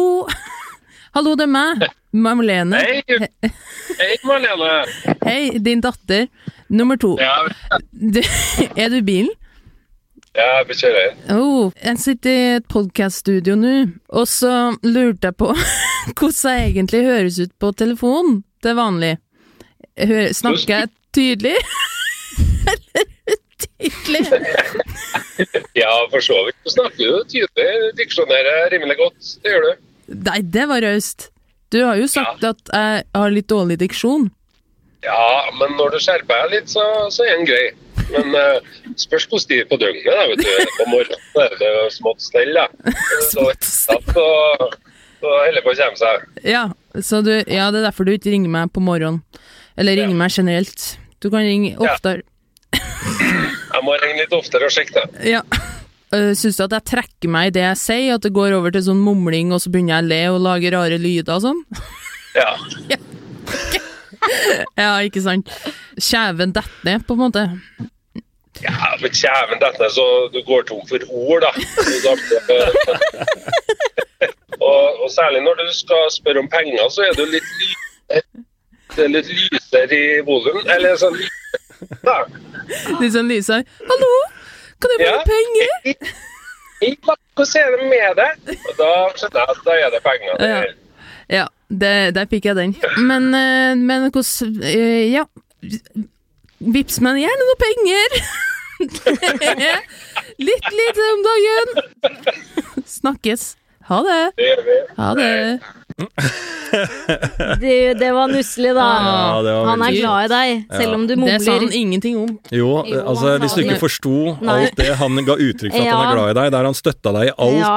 Hallo, 1.13 1.33
det 1.37 1.45
er 1.45 1.51
meg. 1.53 1.83
Marlene. 2.17 2.79
Hei! 2.81 3.19
Hei, 3.99 4.15
Marlene. 4.25 4.71
Hei, 5.25 5.41
din 5.63 5.81
datter. 5.85 6.27
Nummer 6.69 6.97
to. 6.99 7.13
Ja, 7.21 7.45
Du, 7.91 8.19
er 8.81 8.89
du 8.89 8.97
i 8.99 9.05
bilen? 9.05 9.33
Ja, 10.37 10.63
vi 10.69 10.75
kjører. 10.77 11.13
Oh, 11.33 11.71
jeg 11.81 11.97
sitter 12.01 12.29
i 12.33 12.41
et 12.59 12.67
podcaststudio 12.69 13.55
nå, 13.57 13.71
og 14.13 14.27
så 14.29 14.51
lurte 14.85 15.31
jeg 15.31 15.37
på 15.39 15.47
hvordan 16.17 16.59
jeg 16.59 16.67
egentlig 16.75 17.01
høres 17.07 17.39
ut 17.41 17.53
på 17.61 17.71
telefon 17.79 18.41
til 18.61 18.77
vanlig. 18.77 19.15
Hø 19.97 20.27
snakker 20.37 20.83
jeg 20.83 20.91
tydelig? 21.17 21.55
Eller? 23.79 24.27
Ja, 25.77 25.91
for 26.09 26.23
så 26.25 26.37
vidt. 26.47 26.57
Du 26.65 26.71
snakker 26.73 27.03
jo 27.03 27.17
tydelig. 27.29 27.91
Diksjonerer 27.99 28.71
rimelig 28.73 28.95
godt. 28.97 29.33
Det 29.43 29.51
gjør 29.53 29.65
du. 29.67 29.83
Nei, 30.25 30.39
det 30.41 30.63
var 30.69 30.81
raust. 30.81 31.27
Du 31.69 31.81
har 31.83 31.99
jo 31.99 32.07
sagt 32.09 32.45
at 32.47 32.71
jeg 32.73 33.03
har 33.13 33.33
litt 33.33 33.49
dårlig 33.51 33.77
diksjon. 33.83 34.29
Ja, 35.05 35.51
men 35.59 35.75
når 35.77 35.93
du 35.93 35.99
skjerper 36.01 36.47
deg 36.47 36.55
litt, 36.55 36.71
så, 36.73 36.83
så 37.13 37.25
er 37.27 37.37
den 37.37 37.45
grei. 37.49 37.65
Men 38.07 38.33
uh, 38.33 38.57
spørs 38.97 39.27
hvordan 39.29 39.49
tid 39.51 39.67
på 39.69 39.79
døgnet. 39.81 40.07
Da, 40.07 40.25
vet 40.31 40.41
du. 40.41 40.73
På 40.79 40.87
morgenen 40.93 41.43
er 41.43 41.55
det 41.61 41.71
smått 41.95 42.23
stell. 42.23 42.53
Da. 42.55 42.65
Så, 43.31 43.43
så, 43.61 43.97
så, 44.07 44.25
holder 45.21 45.63
på 45.65 45.73
å 45.73 45.77
komme 45.77 45.99
seg. 45.99 46.25
Ja, 46.47 46.63
så 47.03 47.19
du, 47.25 47.33
ja, 47.35 47.67
det 47.73 47.81
er 47.81 47.87
derfor 47.89 48.07
du 48.07 48.13
ikke 48.13 48.31
ringer 48.31 48.51
meg 48.53 48.71
på 48.73 48.81
morgenen. 48.83 49.21
Eller 49.77 49.97
ringer 49.99 50.15
Ja. 50.15 50.21
meg 50.23 50.33
generelt. 50.33 50.85
Du 51.21 51.29
kan 51.33 51.45
ringe 51.45 51.75
Ja. 51.75 51.97
Jeg 53.77 53.85
må 53.85 53.97
ringe 54.01 54.23
litt 54.23 54.33
oftere 54.33 54.67
og 54.67 54.73
sjekke 54.73 54.97
det. 54.97 55.33
Ja. 55.37 55.43
Uh, 56.07 56.31
Syns 56.39 56.57
du 56.57 56.63
at 56.65 56.73
jeg 56.79 56.87
trekker 56.93 57.29
meg 57.31 57.51
i 57.51 57.55
det 57.59 57.65
jeg 57.65 57.81
sier, 57.81 58.15
at 58.17 58.25
det 58.25 58.33
går 58.33 58.55
over 58.57 58.73
til 58.73 58.85
sånn 58.87 59.03
mumling, 59.03 59.53
og 59.53 59.61
så 59.61 59.69
begynner 59.73 59.99
jeg 59.99 60.07
å 60.07 60.11
le 60.13 60.21
og 60.33 60.41
lage 60.45 60.73
rare 60.73 60.97
lyder 61.01 61.37
og 61.37 61.45
sånn? 61.45 61.61
Ja. 62.37 62.51
Ja, 64.81 64.89
ikke 65.05 65.21
sant? 65.23 65.51
Kjeven 65.97 66.53
detter 66.55 66.87
ned, 66.87 67.05
på 67.07 67.17
en 67.17 67.23
måte. 67.25 67.45
ja, 68.61 68.95
men 69.01 69.13
kjæven 69.13 69.59
dette, 69.61 69.89
så 69.93 70.05
du 70.33 70.39
går 70.47 70.65
tom 70.69 70.83
for 70.89 70.99
ord, 71.09 71.45
da. 71.45 71.51
Og, 74.57 75.03
og 75.05 75.09
særlig 75.13 75.43
når 75.45 75.59
du 75.61 75.67
skal 75.77 76.07
spørre 76.11 76.41
om 76.41 76.47
penger, 76.49 76.87
så 76.89 77.03
er 77.05 77.13
du 77.15 77.21
litt, 77.29 77.45
ly 77.61 77.67
det 78.95 79.03
er 79.05 79.11
litt 79.13 79.27
lysere 79.29 79.93
i 79.93 80.21
volum. 80.25 80.57
Eller 80.73 80.97
sånn 80.97 81.13
lysere, 81.13 81.99
da. 82.01 82.15
Litt 83.01 83.13
sånn 83.15 83.29
lyser. 83.31 83.63
Hallo, 83.91 84.11
kan 84.81 84.93
jeg 84.95 84.99
få 85.03 85.11
Ja. 85.11 85.21
penger? 85.27 85.69
Hvordan 87.37 87.61
er 87.61 87.77
det 87.77 87.87
med 87.89 88.19
det? 88.19 88.57
Og 88.69 88.73
da 88.79 88.89
skjønner 89.17 89.39
jeg 89.39 89.49
at 89.53 89.63
da 89.65 89.77
er 89.85 89.89
det 89.95 90.01
penger. 90.05 90.33
Ja. 90.41 90.59
Ja, 91.27 91.45
det, 91.69 91.93
der 92.15 92.27
fikk 92.31 92.45
jeg 92.47 92.55
den. 92.55 92.75
Men, 93.03 93.29
eh, 93.35 93.73
men 93.75 94.09
hvordan 94.11 94.61
eh, 94.63 95.11
Ja. 95.11 95.25
Vips 96.57 96.97
meg 97.05 97.19
gjerne 97.21 97.45
noe 97.45 97.57
penger! 97.61 98.13
Litt 100.47 100.67
lite 100.73 101.05
om 101.13 101.21
dagen. 101.25 101.67
Snakkes. 102.85 103.43
Ha 103.89 103.99
det. 104.05 104.47
Ha 104.97 105.11
det. 105.17 105.59
Du, 107.61 107.93
det 107.93 108.09
var 108.11 108.27
nusselig, 108.27 108.73
da. 108.75 108.85
Ja, 108.85 109.41
det 109.41 109.51
var 109.55 109.65
Han 109.71 109.83
er 109.85 109.93
glad 109.95 110.25
i 110.25 110.27
deg, 110.33 110.65
selv 110.77 110.95
om 110.97 111.05
du 111.07 111.13
Det 111.15 111.37
sa 111.41 111.53
han 111.57 111.71
ingenting 111.73 112.17
om. 112.19 112.33
Jo, 112.51 112.83
Jo, 112.85 112.99
altså 113.07 113.29
han 113.31 113.41
hvis 113.41 113.55
du 113.55 113.61
ikke 113.63 113.77
det. 113.77 113.79
forsto 113.81 114.13
Nei. 114.45 114.57
alt 114.67 114.75
det 114.77 114.89
han 114.99 115.21
ga 115.25 115.37
uttrykk 115.47 115.73
for 115.73 115.81
at 115.85 115.93
han 115.93 116.03
er 116.09 116.13
glad 116.17 116.31
i 116.33 116.35
deg, 116.41 116.51
der 116.57 116.67
han 116.69 116.77
støtta 116.77 117.13
deg 117.15 117.29
i 117.29 117.33
alt 117.47 117.57
Ja. 117.57 117.73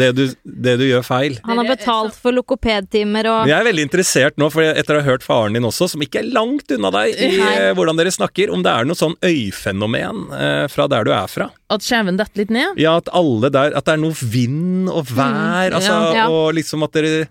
det, 0.00 0.08
du, 0.18 0.24
det 0.66 0.74
du 0.82 0.84
gjør 0.88 1.06
feil. 1.06 1.38
Han 1.46 1.62
har 1.62 1.70
betalt 1.70 2.18
for 2.18 2.34
lokopedtimer 2.36 3.30
og 3.30 3.48
jeg 3.48 3.56
er 3.60 3.68
veldig 3.70 3.86
interessert 3.86 4.36
nå, 4.40 4.50
for 4.52 4.66
etter 4.66 4.98
å 4.98 5.02
ha 5.04 5.08
hørt 5.12 5.24
faren 5.26 5.54
din 5.56 5.64
også, 5.70 5.88
som 5.94 6.02
ikke 6.04 6.20
er 6.24 6.28
langt 6.34 6.74
unna 6.74 6.90
deg 6.98 7.14
i 7.16 7.30
Nei. 7.38 7.52
eh, 7.54 7.70
hvordan 7.78 7.96
dere 8.00 8.12
snakker, 8.14 8.50
om 8.52 8.64
det 8.66 8.72
er 8.74 8.84
noe 8.90 8.98
sånn 8.98 9.14
øyfenomen 9.24 10.26
eh, 10.34 10.64
fra 10.72 10.88
der 10.90 11.06
du 11.06 11.14
er 11.14 11.30
fra. 11.30 11.48
At 11.72 11.84
kjeven 11.86 12.18
detter 12.20 12.42
litt 12.42 12.52
ned? 12.52 12.80
Ja, 12.80 12.98
at 13.00 13.08
alle 13.16 13.48
der 13.52 13.72
At 13.78 13.86
det 13.88 13.94
er 13.96 14.02
noe 14.02 14.16
vind 14.18 14.90
og 14.92 15.08
vær, 15.16 15.72
altså, 15.72 15.94
ja, 15.94 16.16
ja. 16.18 16.26
og 16.28 16.52
liksom 16.58 16.84
at 16.84 16.96
dere 16.96 17.24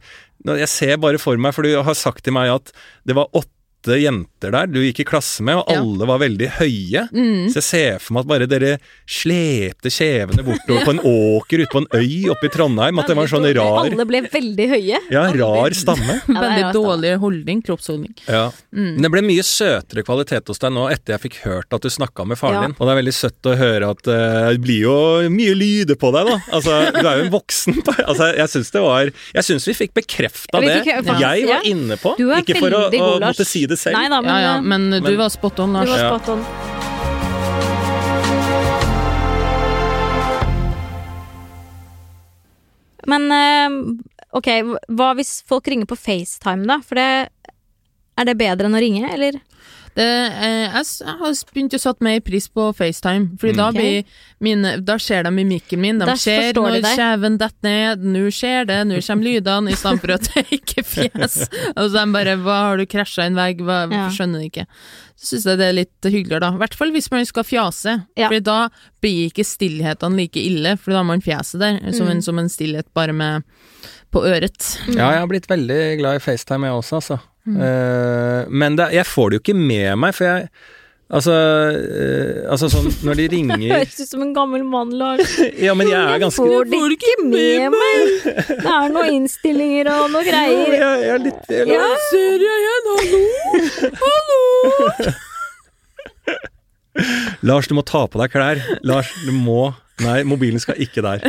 Jeg 0.57 0.69
ser 0.71 0.97
bare 1.01 1.21
for 1.21 1.37
meg, 1.37 1.53
for 1.55 1.65
du 1.65 1.75
har 1.85 1.97
sagt 1.97 2.25
til 2.25 2.33
meg 2.35 2.49
at 2.51 2.73
det 3.07 3.15
var 3.17 3.29
åtte 3.31 3.51
jenter 3.91 4.51
der 4.51 4.67
du 4.71 4.79
gikk 4.83 4.99
i 5.03 5.05
klasse 5.07 5.43
med, 5.43 5.55
og 5.59 5.65
Ja. 5.69 5.79
alle 5.81 6.05
var 6.07 6.19
veldig 6.19 6.47
høye. 6.59 7.07
Mm. 7.11 7.49
Så 7.51 7.59
jeg 7.59 7.63
ser 7.63 7.99
for 7.99 8.13
meg 8.13 8.23
at 8.23 8.27
bare 8.27 8.47
dere 8.47 8.77
slepte 9.09 9.91
kjevene 9.93 10.43
bortover 10.45 10.85
på 10.87 10.93
en 10.95 11.01
åker 11.03 11.63
ute 11.63 11.71
på 11.73 11.81
en 11.83 11.87
øy 11.99 12.29
oppe 12.31 12.47
i 12.47 12.51
Trondheim. 12.53 12.99
At 12.99 13.07
det 13.07 13.15
var 13.17 13.27
en 13.27 13.31
sånn 13.33 13.47
rar 13.55 13.83
Alle 13.83 14.05
ble 14.07 14.21
veldig 14.31 14.67
høye. 14.73 14.99
Ja, 15.11 15.23
rar 15.33 15.75
stamme. 15.77 16.19
Ja, 16.27 16.39
Veldig 16.43 16.73
dårlig 16.75 17.13
holdning, 17.19 17.61
kroppsholdning. 17.65 18.13
Ja. 18.27 18.51
Mm. 18.73 18.93
Men 18.95 19.01
det 19.07 19.11
ble 19.11 19.21
mye 19.25 19.43
søtere 19.45 20.03
kvalitet 20.05 20.47
hos 20.51 20.59
deg 20.63 20.73
nå 20.75 20.87
etter 20.91 21.15
jeg 21.17 21.23
fikk 21.27 21.39
hørt 21.45 21.73
at 21.75 21.81
du 21.85 21.89
snakka 21.93 22.25
med 22.27 22.37
faren 22.39 22.53
Ja. 22.53 22.61
din. 22.67 22.75
Og 22.79 22.87
det 22.87 22.91
er 22.95 22.99
veldig 23.01 23.13
søtt 23.15 23.49
å 23.49 23.55
høre 23.57 23.89
at 23.93 24.07
uh, 24.07 24.49
det 24.53 24.61
blir 24.63 24.81
jo 24.85 24.95
mye 25.33 25.55
lyder 25.57 25.95
på 25.99 26.11
deg, 26.15 26.27
da. 26.29 26.39
Altså, 26.53 26.79
du 26.93 27.07
er 27.07 27.17
jo 27.19 27.25
en 27.27 27.33
voksen 27.33 27.79
Altså, 27.83 28.29
jeg 28.37 28.49
syns 28.49 28.71
det 28.73 28.81
var 28.83 29.09
Jeg 29.33 29.43
syns 29.47 29.65
vi 29.67 29.73
fikk 29.77 29.93
bekrefta 29.97 30.59
det 30.61 30.83
jeg 30.85 31.01
var 31.05 31.19
ja. 31.21 31.59
inne 31.67 31.97
på. 31.99 32.13
Du 32.19 32.29
er 32.31 32.41
Ikke 32.43 32.59
for 32.59 32.73
å, 32.75 32.81
å 32.91 33.19
måtte 33.23 33.45
si 33.47 33.65
det 33.69 33.72
selv. 33.79 33.97
Nei 33.97 34.09
da, 34.09 34.21
men, 34.21 34.29
Ja, 34.33 34.39
ja, 34.41 34.53
eh, 34.57 34.61
men 34.61 34.89
du 34.91 34.99
men- 35.01 35.17
var 35.17 35.29
spot 35.33 35.59
on, 35.59 35.73
du 35.73 35.89
var 35.89 36.09
spot 36.09 36.29
on. 36.37 36.45
Men 43.07 43.27
eh, 43.35 43.69
ok, 44.37 44.49
hva 44.95 45.11
hvis 45.17 45.41
folk 45.47 45.67
ringer 45.67 45.89
på 45.89 45.97
FaceTime, 45.99 46.67
da? 46.69 46.79
For 46.85 46.99
det 46.99 47.09
Er 48.13 48.27
det 48.29 48.37
bedre 48.37 48.69
enn 48.69 48.77
å 48.77 48.81
ringe, 48.83 49.07
eller? 49.09 49.39
Det, 49.93 50.05
eh, 50.05 50.73
jeg, 50.73 50.85
har 51.19 51.35
begynt 51.53 51.75
å 51.77 51.79
sette 51.81 52.01
mer 52.05 52.19
pris 52.25 52.47
på 52.49 52.71
FaceTime, 52.73 53.37
Fordi 53.37 53.53
da, 53.59 53.67
blir 53.75 54.03
mine, 54.41 54.71
da 54.81 54.95
ser 54.97 55.23
de 55.27 55.31
mimikken 55.35 55.79
min. 55.83 55.99
De 56.01 56.07
Da 56.09 56.15
ser 56.17 56.51
de 56.55 56.63
når 56.63 56.87
kjeven 56.97 57.37
detter 57.37 57.67
ned, 57.69 58.05
nå 58.15 58.23
skjer 58.33 58.65
det, 58.69 58.79
nå 58.89 58.99
kommer 59.05 59.29
lydene, 59.29 59.71
i 59.71 59.77
stedet 59.77 60.01
for 60.01 60.15
at 60.15 60.29
det 60.33 60.45
ikke 60.57 60.83
fjes. 60.83 61.35
Og 61.77 61.83
så 61.85 61.93
de 61.93 62.05
bare 62.15 62.37
Hva, 62.41 62.59
har 62.71 62.81
du 62.81 62.85
krasja 62.89 63.27
en 63.29 63.37
vegg? 63.37 63.61
Hva, 63.61 63.83
Ja. 63.93 64.07
Skjønner 64.13 64.41
det 64.41 64.49
ikke. 64.49 64.65
Så 65.13 65.35
syns 65.35 65.45
jeg 65.51 65.59
det 65.61 65.67
er 65.69 65.75
litt 65.77 66.07
hyggeligere, 66.09 66.41
da. 66.41 66.49
I 66.55 66.61
hvert 66.63 66.75
fall 66.79 66.91
hvis 66.95 67.11
man 67.13 67.25
skal 67.29 67.45
fjase. 67.45 67.93
Ja. 68.17 68.31
For 68.31 68.39
da 68.43 68.57
blir 69.03 69.29
ikke 69.29 69.45
stillhetene 69.45 70.17
like 70.17 70.41
ille, 70.41 70.73
for 70.81 70.91
da 70.95 71.03
har 71.03 71.07
man 71.07 71.21
fjeset 71.23 71.61
der, 71.61 71.77
som, 71.93 72.07
Mm. 72.07 72.11
en, 72.15 72.21
som 72.25 72.39
en 72.41 72.49
stillhet 72.49 72.89
bare 72.97 73.13
med 73.13 73.43
på 74.13 74.25
øret. 74.25 74.57
Ja, 74.89 75.11
jeg 75.13 75.21
har 75.21 75.27
blitt 75.29 75.47
veldig 75.49 75.79
glad 76.01 76.17
i 76.17 76.23
FaceTime, 76.25 76.67
jeg 76.67 76.81
også, 76.81 76.99
altså. 76.99 77.19
Mm. 77.43 77.57
Eh, 77.59 78.45
men 78.49 78.77
det, 78.79 78.85
jeg 78.95 79.05
får 79.09 79.29
det 79.29 79.35
jo 79.39 79.43
ikke 79.43 79.59
med 79.59 79.99
meg, 79.99 80.15
for 80.15 80.29
jeg 80.29 80.47
Altså, 81.13 81.33
eh, 81.75 82.39
altså 82.49 82.69
sånn 82.71 82.87
når 83.05 83.19
de 83.19 83.25
ringer 83.35 83.59
Høres 83.69 83.99
ut 83.99 84.09
som 84.09 84.21
en 84.23 84.31
gammel 84.33 84.63
mann, 84.65 84.93
Lars. 84.97 85.35
Ja, 85.65 85.75
men 85.77 85.91
jeg 85.91 85.99
er 85.99 86.21
ganske 86.23 86.41
Får 86.41 86.65
det 86.71 86.79
ikke 86.95 87.17
med 87.27 87.75
meg! 87.75 88.13
Det 88.23 88.55
er 88.63 88.95
noen 88.95 89.19
innstillinger 89.19 89.91
og 89.93 90.07
noe 90.15 90.23
greier. 90.25 90.63
greier. 90.71 90.79
jeg, 90.79 91.03
jeg 91.03 91.11
er 91.13 91.21
litt 91.27 91.53
jeg, 91.53 91.67
Ja. 91.69 91.91
Ser 92.07 92.47
jeg 92.47 92.57
igjen, 92.63 92.85
hallo! 92.95 93.21
Hallo! 94.07 94.41
Lars, 97.43 97.67
du 97.67 97.73
må 97.75 97.83
ta 97.85 98.05
på 98.07 98.19
deg 98.21 98.31
klær. 98.33 98.61
Lars, 98.85 99.11
du 99.27 99.33
må 99.35 99.73
Nei, 100.01 100.23
mobilen 100.25 100.57
skal 100.61 100.79
ikke 100.81 101.03
der. 101.05 101.21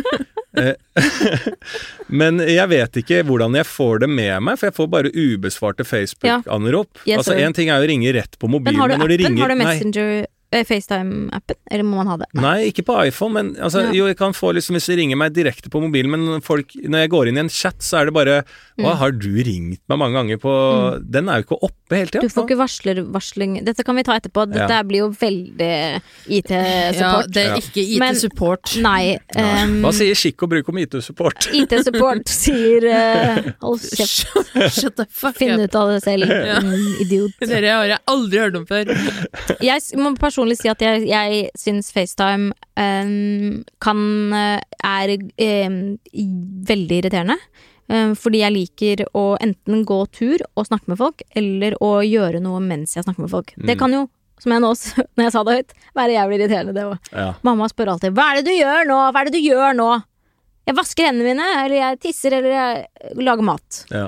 Eh, 0.58 0.74
Men 2.20 2.40
jeg 2.42 2.66
vet 2.72 2.98
ikke 3.02 3.20
hvordan 3.28 3.54
jeg 3.58 3.68
får 3.68 4.02
det 4.04 4.10
med 4.10 4.46
meg, 4.48 4.58
for 4.58 4.70
jeg 4.70 4.76
får 4.80 4.90
bare 4.90 5.12
ubesvarte 5.14 5.86
Facebook-anrop. 5.86 7.04
Yes, 7.06 7.20
altså. 7.22 7.36
Én 7.38 7.54
ting 7.56 7.70
er 7.70 7.82
å 7.82 7.86
ringe 7.86 8.10
rett 8.16 8.38
på 8.40 8.50
mobilen, 8.50 8.74
Men 8.74 8.82
har 8.82 8.90
du 8.90 8.96
men 8.96 9.04
når 9.04 9.12
de 9.12 9.18
appen? 9.20 9.26
ringer 9.30 9.46
Har 9.46 9.54
du 9.54 9.60
Messenger 9.62 10.12
eh, 10.18 10.28
FaceTime-appen? 10.50 11.58
Eller 11.70 11.86
må 11.86 12.00
man 12.00 12.10
ha 12.10 12.16
det? 12.20 12.26
nei, 12.34 12.70
ikke 12.70 12.82
på 12.88 12.96
iPhone, 13.06 13.32
men 13.34 13.50
altså, 13.62 13.84
Ja. 13.86 13.92
jo, 13.94 14.06
jeg 14.10 14.16
kan 14.18 14.32
få 14.34 14.52
liksom 14.56 14.74
hvis 14.76 14.88
de 14.90 14.96
ringer 14.98 15.16
meg 15.16 15.32
direkte 15.32 15.70
på 15.70 15.80
mobilen, 15.80 16.10
men 16.10 16.40
folk, 16.42 16.74
når 16.74 17.04
jeg 17.06 17.10
går 17.10 17.28
inn 17.30 17.36
i 17.38 17.44
en 17.44 17.48
chat, 17.48 17.78
så 17.78 18.00
er 18.00 18.10
det 18.10 18.14
bare 18.14 18.44
Mm. 18.80 18.86
Å, 18.88 18.94
har 18.96 19.12
du 19.12 19.28
ringt 19.44 19.80
meg 19.90 19.98
mange 20.00 20.16
ganger 20.16 20.38
på 20.40 20.52
Den 21.04 21.28
er 21.28 21.40
jo 21.40 21.44
ikke 21.44 21.58
oppe 21.66 21.96
hele 21.98 22.08
tida. 22.08 22.22
Du 22.24 22.32
får 22.32 22.46
ikke 22.46 22.56
varslervarsling 22.56 23.58
Dette 23.66 23.84
kan 23.84 23.98
vi 23.98 24.04
ta 24.06 24.14
etterpå. 24.16 24.46
Dette 24.48 24.70
Ja. 24.72 24.82
blir 24.82 25.02
jo 25.02 25.08
veldig 25.10 26.00
IT-support. 26.32 26.96
Ja, 26.96 27.22
det 27.28 27.44
er 27.44 27.56
ikke 27.60 27.84
IT-support. 27.84 28.72
Nei. 28.80 29.18
Um, 29.36 29.82
Hva 29.84 29.92
sier 29.92 30.16
og 30.40 30.48
bruk 30.48 30.68
om 30.72 30.78
IT-support? 30.78 31.50
IT-support 31.52 32.28
sier 32.42 32.86
uh, 32.88 33.50
Hold 33.60 33.80
kjeft, 33.80 34.24
Shut 34.72 34.96
the 34.96 35.06
fuck 35.10 35.36
finn 35.36 35.60
ut 35.60 35.74
av 35.76 35.92
det 35.92 36.00
selv, 36.04 36.24
ja. 36.30 36.60
idiot. 37.02 37.36
Dere 37.44 37.74
har 37.74 37.84
jeg 37.90 38.00
aldri 38.08 38.38
hørt 38.40 38.56
om 38.56 38.66
før. 38.70 38.88
Jeg 39.60 40.00
må 40.00 40.14
må 40.14 40.39
personlig 40.40 40.58
si 40.60 40.70
at 40.70 40.80
jeg, 40.80 41.04
jeg 41.08 41.50
syns 41.58 41.90
FaceTime 41.92 42.52
um, 42.80 43.60
kan 43.82 44.00
uh, 44.32 44.60
er 44.84 45.12
um, 45.20 45.98
veldig 46.66 47.00
irriterende. 47.02 47.36
Um, 47.90 48.14
fordi 48.14 48.44
jeg 48.44 48.54
liker 48.54 49.02
å 49.18 49.34
enten 49.42 49.84
gå 49.84 49.98
tur 50.14 50.42
og 50.54 50.68
snakke 50.68 50.92
med 50.92 51.00
folk, 51.00 51.22
eller 51.36 51.76
å 51.82 52.00
gjøre 52.06 52.40
noe 52.42 52.60
mens 52.62 52.94
jeg 52.96 53.04
snakker 53.04 53.26
med 53.26 53.32
folk. 53.32 53.52
Det 53.56 53.76
kan 53.78 53.92
jo, 53.92 54.04
som 54.40 54.54
jeg 54.54 54.62
nå, 54.62 54.70
når 55.16 55.26
jeg 55.26 55.34
sa 55.34 55.42
det 55.44 55.56
høyt, 55.58 55.74
være 55.98 56.16
jævlig 56.16 56.38
irriterende, 56.38 56.76
det 56.76 56.86
òg. 56.86 57.10
Ja. 57.12 57.32
Mamma 57.42 57.68
spør 57.68 57.96
alltid 57.96 58.14
'hva 58.14 58.30
er 58.30 58.40
det 58.40 58.46
du 58.48 58.54
gjør 58.54 58.88
nå', 58.88 59.02
hva 59.10 59.20
er 59.20 59.28
det 59.28 59.36
du 59.36 59.42
gjør 59.42 59.76
nå? 59.76 59.90
Jeg 60.68 60.76
vasker 60.76 61.08
hendene 61.08 61.32
mine, 61.32 61.50
eller 61.64 61.76
jeg 61.80 62.00
tisser, 62.04 62.36
eller 62.36 62.54
jeg 62.54 63.22
lager 63.26 63.42
mat. 63.42 63.84
Ja. 63.90 64.06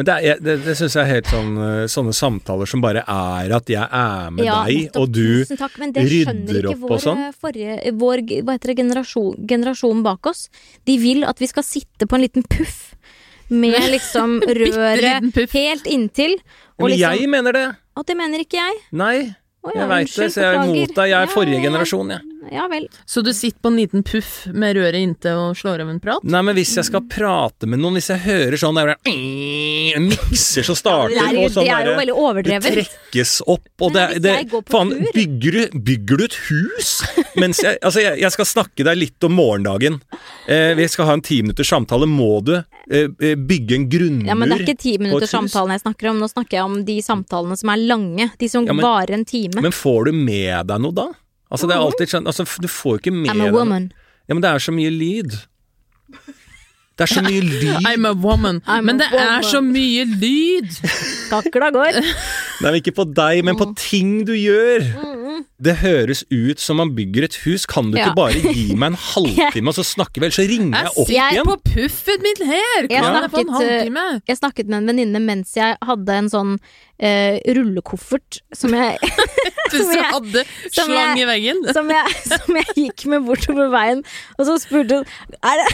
Men 0.00 0.06
det, 0.08 0.14
er, 0.30 0.38
det, 0.40 0.52
det 0.64 0.74
syns 0.78 0.94
jeg 0.96 1.02
er 1.04 1.08
helt 1.10 1.26
sånn 1.28 1.48
eh, 1.60 1.82
sånne 1.92 2.12
samtaler 2.16 2.68
som 2.70 2.80
bare 2.80 3.02
er 3.04 3.52
at 3.52 3.68
jeg 3.68 3.84
er 3.84 4.30
med 4.32 4.46
Ja, 4.46 4.62
deg, 4.64 4.86
nettopp. 4.86 5.02
og 5.02 5.10
du 5.12 5.42
Tusen 5.44 5.58
takk, 5.60 5.74
men 5.82 5.92
det 5.92 6.04
rydder 6.08 6.68
opp 6.70 6.78
vår, 6.86 6.94
og 6.96 7.02
sånn. 7.04 7.20
eh, 7.26 7.34
forrige, 7.36 7.74
vår 8.00 8.22
hva 8.46 8.54
heter 8.56 8.72
det, 8.72 8.76
generasjon, 8.80 9.34
generasjon 9.50 10.00
bak 10.06 10.30
oss. 10.32 10.46
De 10.88 10.96
vil 11.02 11.26
at 11.28 11.42
vi 11.42 11.50
skal 11.52 11.66
sitte 11.68 12.08
på 12.08 12.16
en 12.16 12.24
liten 12.24 12.46
puff 12.48 12.94
med 13.52 13.76
liksom 13.96 14.38
røret 14.46 15.28
puff. 15.36 15.52
helt 15.58 15.84
inntil. 15.90 16.38
Og 16.80 16.86
Men 16.88 16.94
liksom, 16.96 17.18
jeg 17.20 17.28
mener 17.36 17.58
det! 17.60 17.66
At 18.00 18.06
det 18.08 18.16
mener 18.16 18.40
ikke 18.46 18.56
jeg. 18.62 18.80
Nei, 18.96 19.16
oh, 19.60 19.72
ja, 19.74 19.82
jeg 19.82 19.88
veit 19.92 20.16
det, 20.16 20.30
så 20.32 20.40
jeg 20.46 20.48
er 20.54 20.62
imot 20.64 20.94
deg. 20.96 21.10
Jeg 21.12 21.18
er 21.18 21.26
Ja, 21.28 21.34
forrige 21.34 21.58
ja, 21.58 21.60
ja. 21.60 21.66
generasjon, 21.68 22.14
jeg. 22.16 22.29
Ja 22.50 22.66
vel. 22.72 22.88
Så 23.06 23.22
du 23.22 23.32
sitter 23.36 23.60
på 23.60 23.68
en 23.68 23.76
liten 23.76 24.02
puff 24.02 24.46
med 24.52 24.76
røret 24.76 24.96
inntil 24.96 25.36
og 25.36 25.56
slår 25.60 25.82
av 25.84 25.90
en 25.92 26.00
prat? 26.00 26.24
Nei, 26.24 26.40
men 26.46 26.56
hvis 26.56 26.72
jeg 26.78 26.86
skal 26.88 27.02
prate 27.10 27.68
med 27.68 27.78
noen, 27.82 27.98
hvis 27.98 28.08
jeg 28.14 28.22
hører 28.24 28.56
sånn 28.62 28.78
der, 28.80 28.94
mikser 30.00 30.64
som 30.66 30.76
starter, 30.78 31.14
Det 31.14 31.20
er, 31.20 31.34
jo- 31.34 31.44
og 31.44 31.50
sånn 31.54 31.64
det 31.64 31.74
er 31.74 31.86
jo 31.90 31.96
veldig 31.98 32.16
overdrevet. 32.16 32.62
det 32.62 32.86
trekkes 32.88 33.34
opp, 33.46 33.68
og 33.80 33.92
det, 33.92 34.06
det 34.22 34.34
Faen, 34.70 34.90
bygger 35.14 35.52
du, 35.52 35.78
bygger 35.90 36.16
du 36.16 36.24
et 36.24 36.38
hus? 36.48 36.90
Mens 37.36 37.60
jeg 37.62 37.78
Altså, 37.82 38.00
jeg, 38.02 38.18
jeg 38.20 38.32
skal 38.34 38.44
snakke 38.48 38.84
deg 38.84 38.96
litt 38.98 39.24
om 39.24 39.32
morgendagen. 39.32 40.00
Eh, 40.48 40.74
vi 40.76 40.86
skal 40.90 41.06
ha 41.06 41.12
en 41.16 41.22
ti 41.24 41.40
minutters 41.42 41.68
samtale. 41.70 42.06
Må 42.10 42.42
du 42.44 42.54
eh, 42.56 43.06
eh, 43.20 43.36
bygge 43.38 43.74
en 43.78 43.86
grunnmur 43.90 44.26
Ja, 44.28 44.34
men 44.34 44.50
det 44.50 44.58
er 44.60 44.64
ikke 44.66 44.78
ti 44.82 44.96
på 44.96 45.00
et 45.00 45.06
minutters 45.06 45.30
hus? 45.30 45.36
samtalen 45.36 45.70
jeg 45.76 45.82
snakker 45.84 46.10
om. 46.10 46.18
Nå 46.20 46.28
snakker 46.30 46.58
jeg 46.58 46.64
om 46.66 46.84
de 46.84 46.98
samtalene 47.04 47.56
som 47.60 47.70
er 47.72 47.76
lange. 47.86 48.30
De 48.38 48.48
som 48.48 48.66
Ja, 48.66 48.72
men- 48.74 48.84
varer 48.84 49.14
en 49.14 49.24
time. 49.24 49.62
Men 49.62 49.72
får 49.72 50.04
du 50.10 50.12
med 50.12 50.66
deg 50.66 50.80
noe 50.80 50.92
da? 50.92 51.08
Altså, 51.50 51.66
det 51.66 51.74
er 51.76 51.82
alltid 51.82 52.12
sånn 52.12 52.28
altså, 52.30 52.44
Du 52.62 52.68
får 52.70 52.96
jo 52.96 53.00
ikke 53.02 53.14
med 53.14 53.32
I'm 53.32 53.42
a 53.46 53.50
woman. 53.54 53.88
Ja, 54.28 54.36
men 54.36 54.42
det 54.44 54.50
er 54.52 54.62
så 54.62 54.74
mye 54.74 54.90
lyd. 54.94 55.34
Det 56.94 57.06
er 57.06 57.10
så 57.10 57.22
mye 57.24 57.40
lyd. 57.62 57.86
I'm 57.88 58.06
a 58.06 58.12
woman. 58.14 58.60
I'm 58.66 58.86
Men 58.86 59.00
a 59.00 59.08
det 59.10 59.22
er 59.24 59.46
så 59.48 59.62
mye 59.64 60.04
lyd! 60.20 60.70
Kakla 61.30 61.70
går. 61.74 61.98
Nei, 62.00 62.68
men 62.68 62.78
ikke 62.82 62.94
på 62.98 63.06
deg, 63.16 63.42
men 63.46 63.58
på 63.58 63.70
ting 63.80 64.20
du 64.28 64.34
gjør. 64.36 64.84
Det 65.60 65.74
høres 65.82 66.22
ut 66.32 66.58
som 66.62 66.76
man 66.80 66.94
bygger 66.96 67.24
et 67.28 67.34
hus. 67.44 67.66
Kan 67.66 67.90
du 67.90 67.98
Ja. 67.98 68.06
ikke 68.08 68.16
bare 68.16 68.40
gi 68.54 68.74
meg 68.74 68.92
en 68.92 68.98
halvtime, 69.12 69.68
og 69.68 69.74
så 69.76 69.84
snakker 69.84 70.20
vi, 70.20 70.26
ellers 70.28 70.38
så 70.40 70.46
ringer 70.48 70.78
Jeg 70.86 70.92
opp 70.96 71.08
igjen? 71.10 71.34
Jeg 71.34 71.40
er 71.42 71.48
på 71.50 71.56
puffen 71.74 72.22
min 72.26 72.46
her! 72.48 72.86
Jeg 72.88 73.02
Kan 73.02 73.18
jeg 73.18 73.30
få 73.30 73.42
en 73.42 73.46
snakket, 73.46 73.50
eh, 73.50 73.72
halvtime? 73.74 74.06
Jeg 74.32 74.36
snakket 74.40 74.66
med 74.72 74.78
en 74.82 74.86
venninne 74.92 75.20
mens 75.26 75.54
jeg 75.56 75.76
hadde 75.90 76.16
en 76.22 76.30
sånn 76.32 76.54
uh, 76.56 77.36
rullekoffert 77.56 78.40
som 78.56 78.74
jeg, 78.76 78.98
Du 79.72 79.76
som 79.78 79.92
jeg- 79.94 80.10
hadde 80.14 80.44
slang 80.72 80.94
jeg- 80.96 81.20
i 81.22 81.28
veggen. 81.28 81.60
som 81.72 81.88
jeg, 81.92 82.16
som 82.26 82.56
jeg 82.60 82.76
gikk 82.76 83.06
med 83.12 83.24
bortover 83.28 83.70
veien, 83.72 84.02
og 84.38 84.46
så 84.48 84.56
spurte 84.62 85.00
hun 85.02 85.38
er 85.44 85.62
det, 85.62 85.68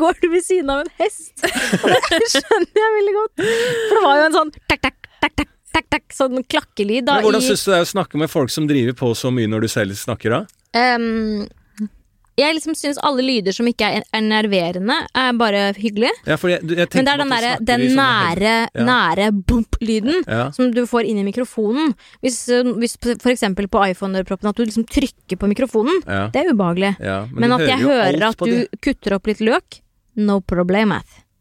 Går 0.00 0.16
du 0.22 0.30
ved 0.32 0.40
siden 0.46 0.70
av 0.72 0.78
en 0.80 0.92
hest? 0.96 1.42
Og 1.44 1.90
det 1.92 2.28
skjønner 2.32 2.78
jeg 2.80 2.92
veldig 2.96 3.12
godt. 3.18 3.42
For 3.42 3.98
det 3.98 4.04
var 4.06 4.16
jo 4.16 4.22
en 4.30 4.36
sånn 4.38 4.52
takk, 4.64 4.80
takk, 4.86 4.96
takk, 5.20 5.34
takk, 5.36 5.50
takk, 5.74 5.86
takk 5.90 6.12
sånn 6.16 6.42
klakkelyd 6.44 7.06
da 7.08 7.14
Men 7.20 7.28
hvordan 7.28 7.42
syns 7.46 7.64
du 7.64 7.70
det 7.72 7.78
er 7.80 7.86
å 7.86 7.92
snakke 7.94 8.18
med 8.20 8.30
folk 8.32 8.50
som 8.50 8.66
driver 8.70 8.92
på 8.98 9.14
så 9.18 9.30
mye 9.34 9.48
når 9.50 9.66
du 9.66 9.68
selv 9.72 9.96
snakker, 9.98 10.30
da? 10.30 10.44
Um, 10.76 11.48
Jeg 12.40 12.54
liksom 12.56 12.72
syns 12.78 12.96
alle 13.04 13.20
lyder 13.20 13.52
som 13.52 13.66
ikke 13.68 13.84
er 13.84 14.04
enerverende, 14.16 14.94
nerverende, 14.94 14.94
er 15.18 15.32
bare 15.36 15.62
hyggelig. 15.76 16.12
Ja, 16.24 16.38
jeg, 16.48 16.62
jeg 16.64 16.88
Men 16.94 17.04
det 17.04 17.12
er 17.12 17.20
den, 17.20 17.32
snakker 17.34 17.66
den 17.68 17.82
nære, 17.98 18.52
Ja. 18.72 18.84
nære 18.86 19.26
bump-lyden 19.44 20.22
Ja. 20.26 20.50
som 20.56 20.70
du 20.72 20.86
får 20.88 21.04
inn 21.10 21.18
i 21.20 21.24
mikrofonen. 21.26 21.92
Hvis, 22.22 22.38
hvis 22.80 22.96
eksempel 23.34 23.68
på 23.68 23.82
iPhone-øreproppen 23.90 24.48
at 24.48 24.56
du 24.56 24.64
liksom 24.64 24.86
trykker 24.88 25.36
på 25.36 25.50
mikrofonen, 25.52 26.00
det 26.32 26.40
er 26.46 26.52
ubehagelig. 26.54 26.94
Men, 27.34 27.50
du 27.50 27.56
at 27.58 27.68
jeg 27.68 27.78
hører 27.84 28.28
at 28.30 28.38
du 28.38 28.54
det. 28.64 28.80
kutter 28.80 29.18
opp 29.18 29.26
litt 29.26 29.40
løk, 29.44 29.82
no 30.16 30.40
problem 30.40 30.92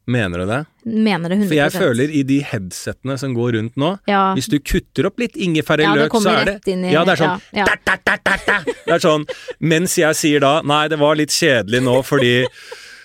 Mener 0.09 0.39
du 0.41 0.45
det? 0.49 0.65
Mener 0.89 1.29
det 1.29 1.37
100 1.39 1.47
For 1.49 1.55
jeg 1.59 1.71
føler 1.75 2.09
i 2.19 2.23
de 2.23 2.39
headsettene 2.51 3.17
som 3.21 3.33
går 3.37 3.55
rundt 3.57 3.75
nå 3.79 3.91
ja. 4.09 4.33
Hvis 4.37 4.49
du 4.51 4.57
kutter 4.59 5.09
opp 5.09 5.19
litt 5.21 5.35
ingefær 5.37 5.79
i 5.79 5.87
Ja, 5.87 5.93
løk, 5.95 6.11
så 6.21 6.33
er 6.41 6.45
det 6.45 6.67
i- 6.67 6.91
Ja, 6.93 7.03
det 7.05 7.15
er 7.17 7.23
sånn 7.23 7.41
ja, 7.53 7.65
da, 7.65 7.95
da, 8.05 8.17
da. 8.25 8.59
Det 8.65 8.93
er 8.97 8.99
sånn 9.03 9.25
Mens 9.59 9.95
jeg 9.97 10.15
sier 10.15 10.39
da 10.43 10.61
Nei, 10.65 10.87
det 10.87 10.99
var 10.99 11.15
litt 11.15 11.29
kjedelig 11.35 11.81
nå 11.85 11.99
fordi 12.05 12.33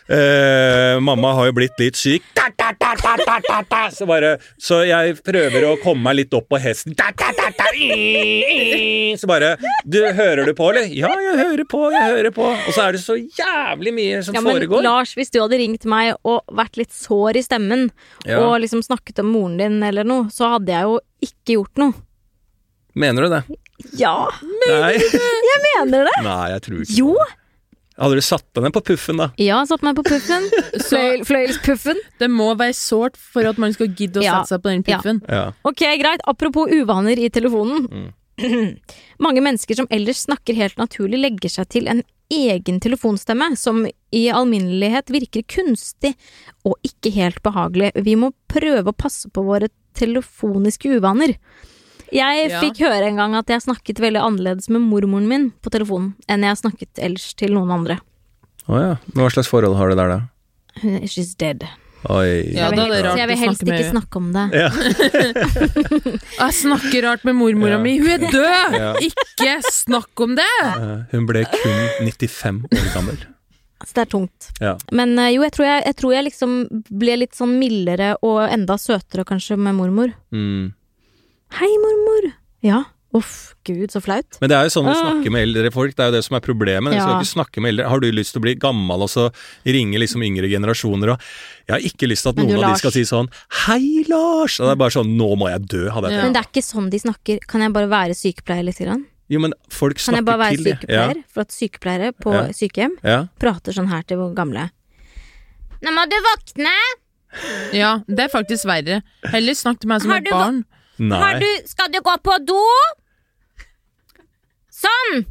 eh, 0.08 1.00
mamma 1.00 1.32
har 1.38 1.46
jo 1.49 1.54
blitt 1.56 1.78
litt 1.80 1.96
syk. 1.96 2.23
Da, 2.37 2.49
da, 2.58 2.73
da. 2.78 3.82
Så, 3.94 4.06
bare, 4.08 4.37
så 4.61 4.82
jeg 4.87 5.16
prøver 5.25 5.66
å 5.68 5.75
komme 5.82 6.02
meg 6.08 6.18
litt 6.23 6.34
opp 6.37 6.49
på 6.52 6.61
hesten. 6.62 6.94
Så 9.18 9.26
bare 9.30 9.54
du, 9.84 9.99
Hører 10.14 10.44
du 10.49 10.52
på, 10.56 10.70
eller? 10.73 10.88
Ja, 10.94 11.11
jeg 11.23 11.37
hører 11.40 11.64
på, 11.70 11.82
jeg 11.94 12.14
hører 12.16 12.34
på. 12.34 12.49
Og 12.52 12.70
så 12.75 12.87
er 12.88 12.96
det 12.96 13.02
så 13.04 13.16
jævlig 13.18 13.94
mye 13.96 14.23
som 14.26 14.37
Ja, 14.37 14.42
men 14.44 14.58
foregår. 14.58 14.84
Lars, 14.87 15.14
hvis 15.18 15.32
du 15.34 15.40
hadde 15.42 15.58
ringt 15.61 15.87
meg 15.90 16.14
og 16.26 16.42
vært 16.54 16.78
litt 16.80 16.92
sår 16.94 17.40
i 17.40 17.44
stemmen, 17.46 17.88
Ja. 18.25 18.40
og 18.44 18.58
liksom 18.62 18.82
snakket 18.84 19.20
om 19.23 19.32
moren 19.34 19.58
din 19.61 19.82
eller 19.82 20.04
noe, 20.08 20.28
så 20.32 20.54
hadde 20.56 20.73
jeg 20.73 20.82
jo 20.88 20.99
ikke 21.25 21.56
gjort 21.58 21.80
noe. 21.82 21.94
Mener 22.94 23.26
du 23.26 23.32
det? 23.32 23.42
Ja, 23.99 24.28
Mener 24.40 24.84
Nei. 24.87 24.92
jeg 25.50 25.62
mener 25.64 26.06
det! 26.06 26.18
Nei, 26.23 26.44
jeg 26.52 26.62
tror 26.68 26.84
ikke 26.84 26.94
Jo! 27.00 27.16
Hadde 27.99 28.17
du 28.19 28.25
satt 28.27 28.43
deg 28.57 28.65
ned 28.67 28.75
på 28.75 28.81
puffen, 28.89 29.21
da? 29.21 29.29
Ja, 29.39 29.61
satt 29.71 29.85
meg 29.87 29.95
på 29.95 30.03
puffen. 30.09 30.49
Fløy, 30.89 31.21
fløyelspuffen. 31.28 32.00
Det 32.19 32.28
må 32.33 32.49
være 32.59 32.75
sårt 32.75 33.17
for 33.21 33.47
at 33.47 33.61
man 33.63 33.73
skal 33.76 33.93
gidde 33.95 34.19
å 34.19 34.25
Ja. 34.25 34.41
sette 34.41 34.54
seg 34.57 34.65
på 34.65 34.73
den 34.73 34.83
puffen. 34.89 35.21
Ja. 35.30 35.45
Ok, 35.63 35.85
greit. 36.00 36.25
Apropos 36.26 36.73
uvaner 36.75 37.21
i 37.23 37.28
telefonen. 37.30 38.11
Mange 39.23 39.41
mennesker 39.47 39.78
som 39.78 39.87
ellers 39.95 40.25
snakker 40.26 40.57
helt 40.59 40.76
naturlig, 40.80 41.21
legger 41.23 41.52
seg 41.54 41.69
til 41.71 41.87
en 41.93 42.02
egen 42.35 42.80
telefonstemme 42.83 43.52
som 43.61 43.85
i 43.87 44.25
alminnelighet 44.33 45.13
virker 45.15 45.45
kunstig 45.47 46.15
og 46.67 46.75
ikke 46.83 47.13
helt 47.15 47.39
behagelig. 47.47 47.93
Vi 48.02 48.17
må 48.19 48.33
prøve 48.50 48.91
å 48.91 48.97
passe 48.97 49.30
på 49.30 49.45
våre 49.47 49.69
telefoniske 49.95 50.97
uvaner. 50.99 51.37
Jeg 52.12 52.50
Ja. 52.50 52.60
fikk 52.60 52.78
høre 52.84 53.06
en 53.08 53.17
gang 53.17 53.34
at 53.34 53.47
jeg 53.49 53.60
snakket 53.62 53.99
veldig 54.02 54.21
annerledes 54.21 54.69
med 54.69 54.80
mormoren 54.82 55.26
min 55.28 55.50
på 55.62 55.71
telefonen 55.71 56.14
enn 56.28 56.43
jeg 56.43 56.56
snakket 56.60 56.99
ellers 56.99 57.34
til 57.34 57.54
noen 57.54 57.71
andre. 57.71 57.99
Å 58.69 58.80
ja. 58.80 58.97
Men 59.14 59.25
hva 59.25 59.30
slags 59.32 59.49
forhold 59.49 59.76
har 59.76 59.88
du 59.90 59.97
der, 59.97 60.08
da? 60.08 60.21
She's 61.06 61.34
dead. 61.36 61.64
Oi. 62.10 62.52
Ja, 62.52 62.69
jeg 62.69 62.76
da 62.76 62.84
vil, 62.84 62.93
er 62.93 63.02
det 63.02 63.04
rart 63.04 63.14
så 63.14 63.19
jeg 63.19 63.28
vil 63.28 63.38
helst 63.40 63.60
snakke 63.62 63.78
ikke 63.80 63.90
snakke 63.95 64.17
om 64.21 64.32
det. 64.32 64.45
Ja. 64.52 64.69
Jeg 66.45 66.52
snakker 66.58 67.02
rart 67.06 67.25
med 67.25 67.34
mormora 67.38 67.78
Ja. 67.78 67.82
mi, 67.82 67.95
hun 67.99 68.10
er 68.10 68.19
død! 68.34 68.75
Ja. 68.76 68.90
Ikke 69.00 69.54
snakk 69.73 70.21
om 70.21 70.34
det! 70.36 70.49
Hun 71.12 71.26
ble 71.30 71.45
kun 71.49 71.80
95 72.04 72.60
år 72.69 72.90
gammel. 72.95 73.17
Så 73.84 73.93
det 73.99 74.02
er 74.06 74.10
tungt. 74.12 74.50
Ja. 74.60 74.75
Men 74.93 75.17
eh, 75.19 75.32
jo, 75.34 75.43
jeg 75.45 75.52
tror 75.56 75.67
jeg, 75.69 75.82
jeg 75.88 75.97
tror 76.00 76.12
jeg 76.14 76.25
liksom 76.28 76.52
ble 76.88 77.17
litt 77.21 77.34
sånn 77.36 77.56
mildere 77.60 78.14
og 78.25 78.45
enda 78.49 78.76
søtere 78.80 79.25
kanskje 79.28 79.58
med 79.60 79.75
mormor. 79.76 80.12
Mm. 80.32 80.73
Hei, 81.54 81.71
mormor! 81.82 82.32
Ja. 82.64 82.82
Uff, 83.14 83.52
gud, 83.62 83.93
så 83.95 84.00
flaut. 84.02 84.38
Men 84.43 84.50
det 84.50 84.56
er 84.58 84.64
jo 84.67 84.73
sånn 84.75 84.88
å 84.90 84.95
Ah. 84.95 84.99
snakke 85.04 85.30
med 85.30 85.45
eldre 85.47 85.71
folk, 85.71 85.95
det 85.95 86.02
er 86.02 86.08
jo 86.10 86.14
det 86.17 86.25
som 86.26 86.34
er 86.34 86.40
problemet. 86.43 86.95
Ja. 86.95 87.02
skal 87.04 87.21
ikke 87.23 87.30
snakke 87.30 87.62
med 87.62 87.69
eldre. 87.75 87.88
Har 87.88 88.00
du 88.00 88.10
lyst 88.10 88.32
til 88.34 88.40
å 88.40 88.43
bli 88.43 88.54
gammel 88.56 89.02
og 89.02 89.08
så 89.08 89.28
ringe 89.64 89.95
liksom 90.02 90.25
yngre 90.26 90.49
generasjoner 90.50 91.12
og 91.12 91.21
Jeg 91.69 91.73
har 91.76 91.80
ikke 91.80 92.08
lyst 92.10 92.23
til 92.26 92.30
at 92.30 92.36
du, 92.36 92.43
noen 92.43 92.58
Lars... 92.60 92.64
av 92.64 92.75
de 92.75 92.78
skal 92.82 92.90
si 92.93 93.04
sånn 93.06 93.28
Hei, 93.67 94.04
Lars! 94.08 94.58
Og 94.60 94.67
det 94.67 94.73
er 94.73 94.76
bare 94.82 94.90
sånn 94.90 95.17
Nå 95.17 95.36
må 95.38 95.49
jeg 95.49 95.62
dø, 95.69 95.88
hadde 95.90 96.10
jeg 96.10 96.19
Ja. 96.19 96.23
Men 96.25 96.32
det 96.34 96.40
er 96.43 96.49
ikke 96.50 96.64
sånn 96.67 96.90
de 96.90 96.99
snakker. 96.99 97.38
Kan 97.47 97.60
jeg 97.62 97.73
bare 97.73 97.86
være 97.88 98.14
sykepleier 98.19 98.64
litt? 98.64 98.78
Grann? 98.82 99.06
Jo, 99.30 99.38
men 99.40 99.54
folk 99.71 99.97
snakker 99.97 100.02
til 100.02 100.10
Kan 100.10 100.19
jeg 100.19 100.25
bare 100.26 100.43
være 100.43 100.58
sykepleier? 100.67 101.17
Ja. 101.17 101.23
For 101.32 101.40
at 101.40 101.49
sykepleiere 101.54 102.12
på 102.19 102.34
Ja. 102.34 102.43
sykehjem 102.50 102.99
prater 103.38 103.73
sånn 103.73 103.88
her 103.95 104.02
til 104.02 104.19
våre 104.19 104.34
gamle. 104.34 104.71
Nå 105.84 105.90
må 105.95 106.04
du 106.10 106.17
våkne! 106.19 106.75
Ja, 107.73 107.99
det 108.08 108.19
er 108.26 108.28
faktisk 108.28 108.64
verre. 108.67 109.02
Heller 109.25 109.54
snakk 109.54 109.78
til 109.80 109.88
meg 109.88 110.02
som 110.02 110.10
et 110.12 110.25
barn. 110.30 110.64
Nei. 110.99 111.41
Skal 111.67 111.91
du 111.93 112.00
gå 112.04 112.15
på 112.23 112.37
do? 112.47 112.61
Sånn! 114.75 115.25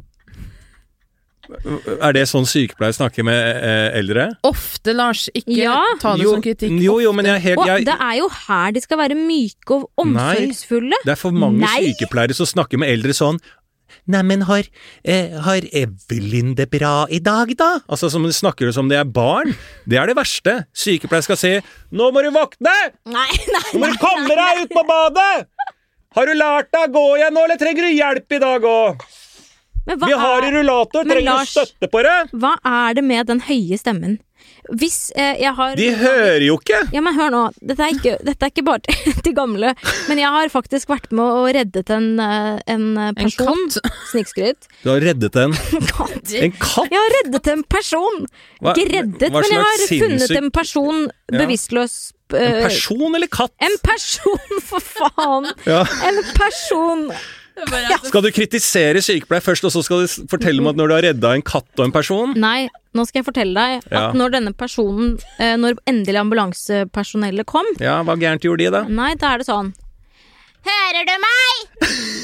Er 1.99 2.13
det 2.15 2.23
sånn 2.31 2.45
sykepleier 2.47 2.95
snakker 2.95 3.25
med 3.27 3.35
eh, 3.35 3.97
eldre? 3.99 4.29
Ofte, 4.47 4.93
Lars. 4.95 5.25
Ikke 5.35 5.57
Ja. 5.59 5.75
ta 5.99 6.15
det 6.15 6.23
Jo, 6.23 6.35
som 6.37 6.41
kritikk. 6.45 6.77
jo, 6.81 6.99
jo, 7.03 7.11
men 7.13 7.25
jeg 7.27 7.35
er 7.35 7.43
helt 7.49 7.59
Og 7.59 7.85
det 7.85 7.97
er 7.99 8.15
jo 8.21 8.29
her 8.47 8.71
de 8.71 8.81
skal 8.81 8.97
være 8.97 9.17
myke 9.19 9.75
og 9.75 9.89
omsorgsfulle. 9.99 10.95
Det 11.03 11.11
er 11.11 11.19
for 11.19 11.31
mange 11.35 11.59
Nei. 11.59 11.91
sykepleiere 11.91 12.33
som 12.33 12.47
snakker 12.47 12.79
med 12.79 12.89
eldre 12.89 13.11
sånn 13.13 13.39
Neimen, 14.07 14.41
har, 14.43 14.63
eh, 15.05 15.29
har 15.39 15.61
Evelyn 15.71 16.55
det 16.55 16.69
bra 16.71 17.05
i 17.09 17.19
dag, 17.19 17.55
da? 17.55 17.79
Altså 17.87 18.09
som 18.11 18.23
de 18.23 18.33
snakker 18.33 18.73
som 18.73 18.89
det 18.89 18.97
er 18.97 19.05
barn. 19.05 19.53
Det 19.87 19.97
er 19.99 20.07
det 20.07 20.15
verste. 20.17 20.65
Sykepleier 20.73 21.23
skal 21.23 21.37
si 21.37 21.61
'Nå 21.93 22.11
må 22.11 22.23
du 22.23 22.31
våkne! 22.31 22.73
Nei, 23.05 23.29
nei, 23.53 23.61
Nå 23.73 23.79
må 23.79 23.91
du 23.91 23.97
komme 24.01 24.27
deg 24.27 24.63
ut 24.63 24.69
på 24.73 24.83
badet! 24.87 25.47
Har 26.15 26.25
du 26.29 26.33
lært 26.37 26.71
deg 26.73 26.89
å 26.89 26.93
gå 26.93 27.05
igjen 27.17 27.33
nå, 27.33 27.43
eller 27.47 27.57
trenger 27.61 27.87
du 27.89 27.93
hjelp 27.97 28.35
i 28.37 28.41
dag 28.43 28.61
òg? 28.69 29.05
Men 29.85 29.99
Vi 29.99 30.13
har 30.15 30.41
er- 30.45 30.51
rullator, 30.55 31.03
trenger 31.03 31.25
Lars- 31.27 31.53
du 31.53 31.59
støtte 31.65 31.89
på 31.91 32.03
det? 32.05 32.17
Hva 32.39 32.53
er 32.63 32.93
det 32.93 33.03
med 33.03 33.27
den 33.27 33.41
høye 33.41 33.77
stemmen? 33.79 34.19
Hvis 34.71 35.11
eh, 35.19 35.35
jeg 35.41 35.51
har 35.57 35.75
De 35.75 35.89
hører 35.99 36.39
jo 36.45 36.55
ikke! 36.59 36.77
Ja, 36.95 37.01
men 37.03 37.13
hør 37.17 37.29
nå. 37.33 37.41
Dette 37.59 37.83
er 37.83 37.91
ikke, 37.97 38.13
dette 38.23 38.45
er 38.47 38.51
ikke 38.53 38.63
bare 38.63 38.79
til, 38.85 39.13
til 39.25 39.33
gamle. 39.35 39.73
Men 40.07 40.21
jeg 40.21 40.31
har 40.31 40.47
faktisk 40.53 40.87
vært 40.87 41.11
med 41.11 41.23
og 41.25 41.49
reddet 41.57 41.89
en, 41.91 42.07
eh, 42.19 42.61
en 42.71 42.85
person. 43.17 43.51
En 43.51 43.67
katt. 43.75 43.91
Snikskryt. 44.13 44.69
Du 44.85 44.89
har 44.93 45.03
reddet 45.03 45.35
en, 45.43 45.51
Katt. 45.51 46.31
en 46.39 46.55
katt! 46.59 46.87
Jeg 46.91 46.99
har 47.01 47.15
reddet 47.19 47.51
en 47.57 47.63
person! 47.75 48.25
Hva- 48.61 48.71
Ikke 48.77 48.87
reddet, 48.93 49.29
hva 49.35 49.43
men 49.43 49.51
jeg 49.57 49.67
har 49.67 49.85
funnet 49.91 50.37
en 50.39 50.51
person 50.61 51.03
Ja. 51.33 51.39
bevisstløs 51.43 51.97
En 52.33 52.57
eh, 52.57 52.63
person 52.65 53.15
eller 53.15 53.29
katt? 53.31 53.53
En 53.63 53.77
person, 53.85 54.57
for 54.69 54.83
faen! 54.83 55.49
Ja. 55.69 55.83
En 56.09 56.19
person! 56.37 57.07
Skal 58.07 58.23
du 58.25 58.31
kritisere 58.33 58.97
sykepleier 59.05 59.43
først, 59.45 59.65
og 59.67 59.73
så 59.75 59.83
skal 59.85 60.01
du 60.07 60.13
fortelle 60.31 60.57
om 60.63 60.71
at 60.71 60.77
når 60.79 60.89
du 60.89 60.93
har 60.95 61.03
redda 61.05 61.35
en 61.37 61.43
katt 61.45 61.69
og 61.77 61.83
en 61.85 61.93
person? 61.93 62.31
Nei, 62.41 62.65
nå 62.97 63.05
skal 63.05 63.21
jeg 63.21 63.27
fortelle 63.27 63.53
deg 63.53 63.91
Ja. 63.93 64.07
at 64.07 64.17
når 64.17 64.33
denne 64.33 64.53
personen 64.57 65.19
eh, 65.37 65.53
Når 65.61 65.77
endelig 65.89 66.17
ambulansepersonellet 66.23 67.45
kom 67.49 67.69
Ja, 67.81 67.99
hva 68.05 68.15
gærent 68.17 68.41
gjorde 68.45 68.65
de, 68.65 68.71
da? 68.73 68.81
Nei, 68.89 69.11
da 69.21 69.35
er 69.35 69.43
det 69.43 69.47
sånn 69.51 69.69
Hører 70.65 71.05
du 71.09 71.13
meg? 71.27 71.63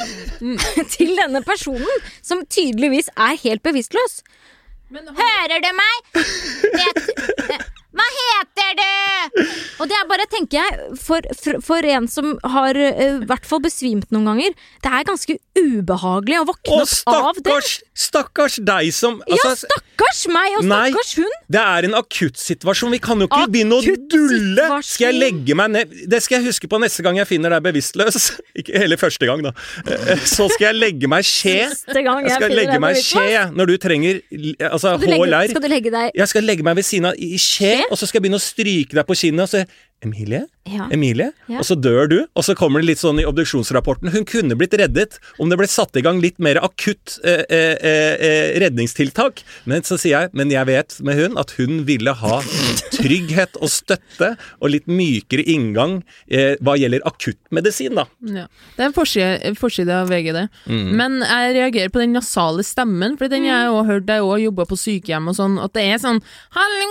Til 0.95 1.13
denne 1.19 1.41
personen, 1.45 2.05
som 2.25 2.41
tydeligvis 2.47 3.09
er 3.19 3.35
helt 3.41 3.61
bevisstløs. 3.65 4.21
Hører 4.95 5.59
du 5.65 5.67
meg? 5.75 6.21
Vet, 6.79 7.09
hva 7.99 8.05
heter 8.15 8.77
du? 8.79 9.43
Og 9.83 9.91
det 9.91 9.97
er 9.99 10.07
bare, 10.09 10.28
tenker 10.39 10.59
jeg, 10.61 10.97
for, 10.99 11.25
for, 11.37 11.59
for 11.65 11.85
en 11.93 12.07
som 12.11 12.33
har 12.55 12.77
eh, 12.79 13.19
i 13.19 13.27
hvert 13.29 13.45
fall 13.47 13.61
besvimt 13.63 14.09
noen 14.15 14.31
ganger, 14.31 14.55
det 14.83 14.91
er 14.99 15.07
ganske 15.07 15.35
ubehagelig 15.59 16.39
å 16.39 16.45
våkne 16.49 16.79
opp 16.83 17.13
av 17.13 17.39
det. 17.43 17.57
stakkars, 17.99 18.59
deg 18.63 18.91
som 18.95 19.19
Ja, 19.27 19.37
altså, 19.43 19.67
stakkars 19.67 20.21
meg 20.31 20.57
og 20.59 20.67
Nei. 20.69 20.89
stakkars 20.93 21.13
hun. 21.19 21.35
Det 21.51 21.63
er 21.63 21.87
en 21.89 21.97
akuttsituasjon. 21.99 22.93
Vi 22.95 23.01
kan 23.03 23.19
jo 23.19 23.27
ikke 23.27 23.49
begynne 23.51 23.79
å 23.79 23.95
dulle! 24.11 24.67
Skal 24.85 25.09
jeg 25.09 25.19
legge 25.19 25.57
meg 25.57 25.73
ned 25.73 25.93
Det 26.09 26.21
skal 26.23 26.39
jeg 26.39 26.49
huske 26.53 26.69
på 26.71 26.79
neste 26.81 27.03
gang 27.05 27.19
jeg 27.19 27.27
finner 27.29 27.53
deg 27.55 27.65
bevisstløs. 27.67 28.29
Ikke 28.59 28.79
hele 28.79 28.97
første 28.99 29.27
gang, 29.29 29.43
da. 29.45 29.53
Eh, 29.85 30.23
Så 30.29 30.47
skal 30.53 30.69
jeg 30.69 30.79
legge 30.79 31.09
meg 31.11 31.27
skje. 31.27 31.57
Siste 31.73 32.03
gang 32.05 32.23
jeg 32.23 32.31
Jeg 32.31 32.39
skal 32.39 32.55
legge 32.55 32.79
meg 32.83 33.01
skje 33.03 33.43
når 33.59 33.73
du 33.73 33.75
trenger 33.81 34.21
altså, 34.69 34.95
hår 34.99 35.27
legge, 35.27 35.53
skal 35.53 35.63
du 35.63 35.69
legge 35.71 35.91
deg 35.93 36.17
Jeg 36.19 36.31
skal 36.31 36.45
legge 36.47 36.65
meg 36.65 36.79
ved 36.79 36.87
siden 36.87 37.09
av 37.11 37.19
i 37.19 37.37
skje, 37.41 37.75
og 37.89 37.97
så 37.99 38.07
skal 38.07 38.19
jeg 38.19 38.27
begynne 38.27 38.39
å 38.39 38.43
stryke 38.43 38.97
deg 38.97 39.07
på 39.09 39.17
kinnet 39.19 39.45
og 39.45 39.51
si 39.51 39.63
Emilie? 40.01 40.45
Ja. 40.69 40.85
Emilie? 40.93 41.31
Ja. 41.49 41.59
Og 41.59 41.65
så 41.67 41.75
dør 41.75 42.07
du, 42.07 42.17
og 42.37 42.45
så 42.45 42.53
kommer 42.55 42.79
det 42.79 42.87
litt 42.91 43.01
sånn 43.01 43.19
i 43.19 43.25
obduksjonsrapporten. 43.27 44.11
Hun 44.13 44.25
kunne 44.27 44.55
blitt 44.59 44.75
reddet 44.79 45.17
om 45.41 45.49
det 45.51 45.57
ble 45.59 45.67
satt 45.67 45.97
i 45.99 46.03
gang 46.05 46.21
litt 46.23 46.37
mer 46.39 46.59
akutt 46.63 47.17
eh, 47.27 47.43
eh, 47.49 47.73
eh, 47.75 48.51
redningstiltak. 48.63 49.43
Men 49.69 49.83
så 49.87 49.97
sier 49.99 50.15
jeg, 50.15 50.31
men 50.37 50.53
jeg 50.53 50.69
vet 50.69 50.95
med 51.03 51.19
hun 51.19 51.35
at 51.41 51.51
hun 51.57 51.83
ville 51.89 52.13
ha 52.21 52.39
trygghet 52.95 53.59
og 53.59 53.71
støtte 53.73 54.33
og 54.59 54.71
litt 54.75 54.87
mykere 54.87 55.43
inngang 55.51 55.99
eh, 56.31 56.55
hva 56.63 56.77
gjelder 56.79 57.03
akuttmedisin, 57.09 57.99
da. 57.99 58.07
Ja. 58.23 58.45
Det 58.77 58.85
er 58.85 58.91
en 58.91 58.95
forside, 58.95 59.53
forside 59.59 59.99
av 60.03 60.13
VG, 60.13 60.31
det. 60.37 60.45
Men 60.69 61.19
jeg 61.25 61.57
reagerer 61.57 61.91
på 61.91 62.03
den 62.03 62.15
nasale 62.15 62.63
stemmen, 62.67 63.17
for 63.19 63.31
den 63.31 63.49
har 63.49 63.65
jeg 63.65 63.75
òg 63.75 63.91
hørt 63.91 64.07
da 64.07 64.19
jeg 64.19 64.27
også 64.29 64.45
jobba 64.45 64.67
på 64.69 64.79
sykehjem 64.79 65.31
og 65.33 65.39
sånn, 65.39 65.59
at 65.59 65.75
det 65.75 65.85
er 65.89 65.99
sånn 66.01 66.23
Hallo! 66.55 66.87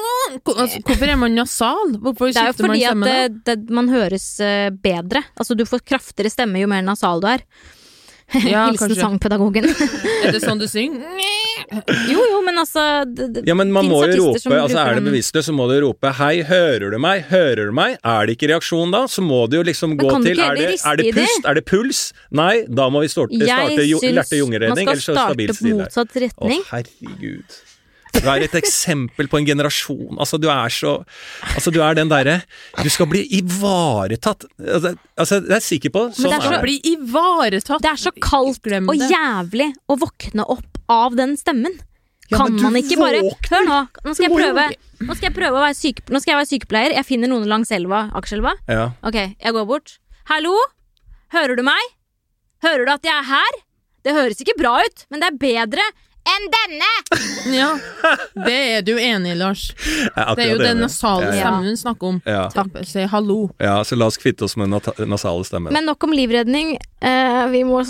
Altså, 0.58 0.80
Hvorfor 0.84 1.08
er 1.08 1.18
man 1.20 1.36
nasal? 1.36 1.96
Hvorfor 2.02 2.28
er 2.30 2.36
skifter 2.36 2.68
man 2.68 2.76
fordi 2.76 2.97
at 3.06 3.10
stemme 3.12 3.42
det, 3.44 3.56
det, 3.66 3.70
man 3.70 3.88
høres 3.88 4.40
eh, 4.40 4.70
bedre. 4.70 5.24
Altså 5.36 5.54
du 5.58 5.64
får 5.68 5.84
kraftigere 5.86 6.30
stemme 6.30 6.58
jo 6.62 6.68
mer 6.70 6.82
nasal 6.82 7.20
du 7.20 7.28
er. 7.28 7.44
Ja, 8.44 8.66
Hilsen 8.68 8.90
kanskje. 8.90 9.00
sangpedagogen. 9.00 9.64
Er 10.26 10.34
det 10.34 10.42
sånn 10.42 10.58
du 10.60 10.66
synger? 10.68 11.00
jo 12.12 12.20
jo, 12.28 12.40
men 12.44 12.60
altså 12.60 12.82
det, 13.08 13.28
det, 13.34 13.42
Ja, 13.48 13.54
men 13.56 13.72
man 13.72 13.88
må 13.88 14.02
jo 14.08 14.28
rope, 14.28 14.40
altså 14.56 14.80
er 14.82 14.98
det 14.98 15.04
bevisstløst, 15.06 15.48
så 15.48 15.54
må 15.56 15.66
du 15.70 15.78
rope 15.84 16.12
'hei, 16.16 16.42
hører 16.48 16.92
du 16.92 16.98
meg', 17.00 17.24
hører 17.28 17.68
du 17.68 17.74
meg? 17.76 17.96
Er 18.04 18.28
det 18.28 18.36
ikke 18.36 18.50
reaksjon 18.52 18.92
da, 18.92 19.06
så 19.08 19.24
må 19.24 19.46
du 19.48 19.58
jo 19.58 19.64
liksom 19.68 19.96
gå 20.00 20.10
til 20.24 20.40
er 20.44 20.56
det, 20.56 20.68
er 20.80 21.00
det 21.00 21.08
det? 21.08 21.14
pust, 21.16 21.48
er 21.48 21.54
det 21.60 21.64
puls? 21.68 22.02
Nei, 22.30 22.64
da 22.68 22.88
må 22.92 23.00
vi 23.04 23.08
starte, 23.12 23.36
starte 23.36 23.48
starte 23.48 23.88
jo- 23.88 24.00
syns 24.00 24.20
hjerte-lungeredning, 24.20 24.88
man 24.88 24.92
Jeg 24.92 25.00
syns 25.00 25.08
man 25.08 25.16
skal 25.16 25.16
starte 25.16 25.58
på 25.60 25.74
motsatt 25.80 26.20
retning. 26.24 26.60
Å, 26.64 26.70
herregud. 26.72 27.58
Du 28.14 28.26
er 28.30 28.44
et 28.46 28.54
eksempel 28.58 29.28
på 29.30 29.38
en 29.40 29.46
generasjon. 29.46 30.16
Altså, 30.18 30.38
du 30.40 30.48
er 30.50 30.72
så 30.72 30.92
Altså, 31.54 31.72
du 31.74 31.80
er 31.84 31.94
den 31.98 32.08
derre 32.10 32.40
Du 32.82 32.88
skal 32.92 33.06
bli 33.10 33.24
ivaretatt. 33.40 34.46
Altså, 34.58 34.94
altså 35.18 35.40
jeg 35.44 35.56
er 35.58 35.64
sikker 35.64 35.94
på 35.94 36.04
Sånn 36.16 36.30
det 36.30 36.32
er 36.32 36.38
er 36.38 36.48
så- 36.48 36.58
er 36.58 36.62
Bli 36.62 36.78
ivaretatt! 36.94 37.82
Det 37.82 37.90
er 37.90 38.00
så 38.00 38.12
kaldt 38.20 38.66
og 38.88 38.96
jævlig 38.96 39.72
å 39.88 39.98
våkne 39.98 40.48
opp 40.48 40.78
av 40.88 41.16
den 41.16 41.36
stemmen. 41.36 41.78
Ja, 42.30 42.36
Kan 42.38 42.60
man 42.60 42.74
ikke 42.76 42.98
bare. 43.00 43.22
Hør 43.48 43.64
nå, 43.64 43.78
nå 44.04 44.14
skal 44.14 44.32
prøve 44.32 44.64
Nå 45.00 45.14
skal 45.14 45.28
jeg 45.30 45.36
prøve 45.36 45.54
å 45.54 45.62
være, 45.62 45.76
syke, 45.78 46.02
nå 46.10 46.20
skal 46.20 46.32
jeg 46.34 46.38
være 46.40 46.50
sykepleier. 46.50 46.94
Jeg 46.96 47.06
finner 47.06 47.28
noen 47.30 47.46
langs 47.46 47.70
elva. 47.70 48.10
Akerselva. 48.18 48.56
Ja. 48.66 48.90
Ok, 49.06 49.14
jeg 49.14 49.52
går 49.54 49.66
bort. 49.68 49.98
Hallo? 50.26 50.56
Hører 51.32 51.56
du 51.56 51.62
meg? 51.62 51.78
Hører 52.64 52.84
du 52.84 52.90
at 52.92 53.02
jeg 53.06 53.14
er 53.14 53.28
her? 53.30 53.58
Det 54.02 54.14
høres 54.16 54.40
ikke 54.42 54.56
bra 54.58 54.80
ut, 54.82 55.04
men 55.10 55.20
det 55.22 55.28
er 55.30 55.38
bedre 55.38 55.84
enn 56.34 56.46
denne! 56.54 56.88
Ja, 57.54 57.68
det 58.46 58.56
er 58.76 58.82
du 58.86 58.92
enig 59.00 59.32
i, 59.32 59.36
Lars. 59.38 59.62
Det 59.78 60.44
er 60.44 60.50
jo 60.52 60.58
den 60.60 60.80
nasale 60.84 61.30
stemmen 61.32 61.68
hun 61.70 61.78
snakker 61.80 62.10
om. 62.12 62.18
Ja. 62.28 62.44
Si 62.86 63.04
hallo. 63.12 63.38
ja, 63.62 63.78
så 63.88 63.96
la 63.98 64.08
oss 64.10 64.18
kvitte 64.20 64.44
oss 64.46 64.56
med 64.60 64.70
den 64.74 65.08
nasale 65.12 65.44
stemmen. 65.48 65.72
Men 65.74 65.88
nok 65.88 66.04
om 66.08 66.12
livredning. 66.14 66.74
Eh, 67.00 67.44
vi 67.52 67.62
må 67.64 67.80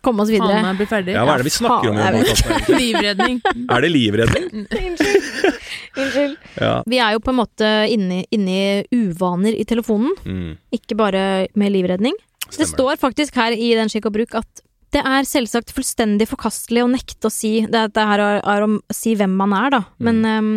komme 0.00 0.22
oss 0.24 0.30
Faen 0.30 0.38
videre. 0.38 0.62
meg 0.64 0.78
bli 0.80 0.86
ferdig. 0.90 1.14
Ja, 1.16 1.24
hva 1.26 1.34
er 1.36 1.42
det 1.42 1.48
vi 1.50 1.54
snakker 1.58 1.90
om? 1.90 1.98
i 1.98 2.02
faen, 2.02 2.14
denne 2.14 2.22
jeg 2.22 2.28
vet. 2.28 2.28
podcasten, 2.28 2.54
egentlig? 2.58 2.78
Livredning. 2.86 3.40
Er 3.74 3.84
det 3.84 3.90
livredning? 3.92 4.46
Unnskyld. 4.78 5.58
Unnskyld. 5.98 6.36
Ja. 6.62 6.72
Vi 6.86 7.00
er 7.02 7.16
jo 7.16 7.20
på 7.24 7.32
en 7.34 7.38
måte 7.42 7.72
inne, 7.92 8.22
inne 8.34 8.56
i 8.56 9.02
uvaner 9.02 9.56
i 9.58 9.64
telefonen, 9.68 10.14
Mm, 10.24 10.54
ikke 10.74 10.96
bare 10.98 11.22
med 11.58 11.72
livredning. 11.74 12.14
Det 12.54 12.66
står 12.70 12.96
faktisk 13.00 13.36
her 13.36 13.52
i 13.52 13.74
den 13.76 13.90
skikk 13.92 14.06
og 14.08 14.14
bruk 14.14 14.34
at 14.38 14.62
det 14.94 15.02
er 15.04 15.26
selvsagt 15.28 15.72
fullstendig 15.76 16.28
forkastelig 16.30 16.82
å 16.84 16.88
nekte 16.90 17.28
å 17.28 17.32
si 17.32 17.60
Det, 17.68 17.82
det 17.92 18.04
her 18.08 18.22
er, 18.24 18.40
er 18.40 18.64
å 18.64 18.70
si 18.94 19.14
hvem 19.18 19.34
man 19.36 19.52
er, 19.52 19.70
da. 19.74 19.82
Men 20.00 20.22
ehm, 20.24 20.50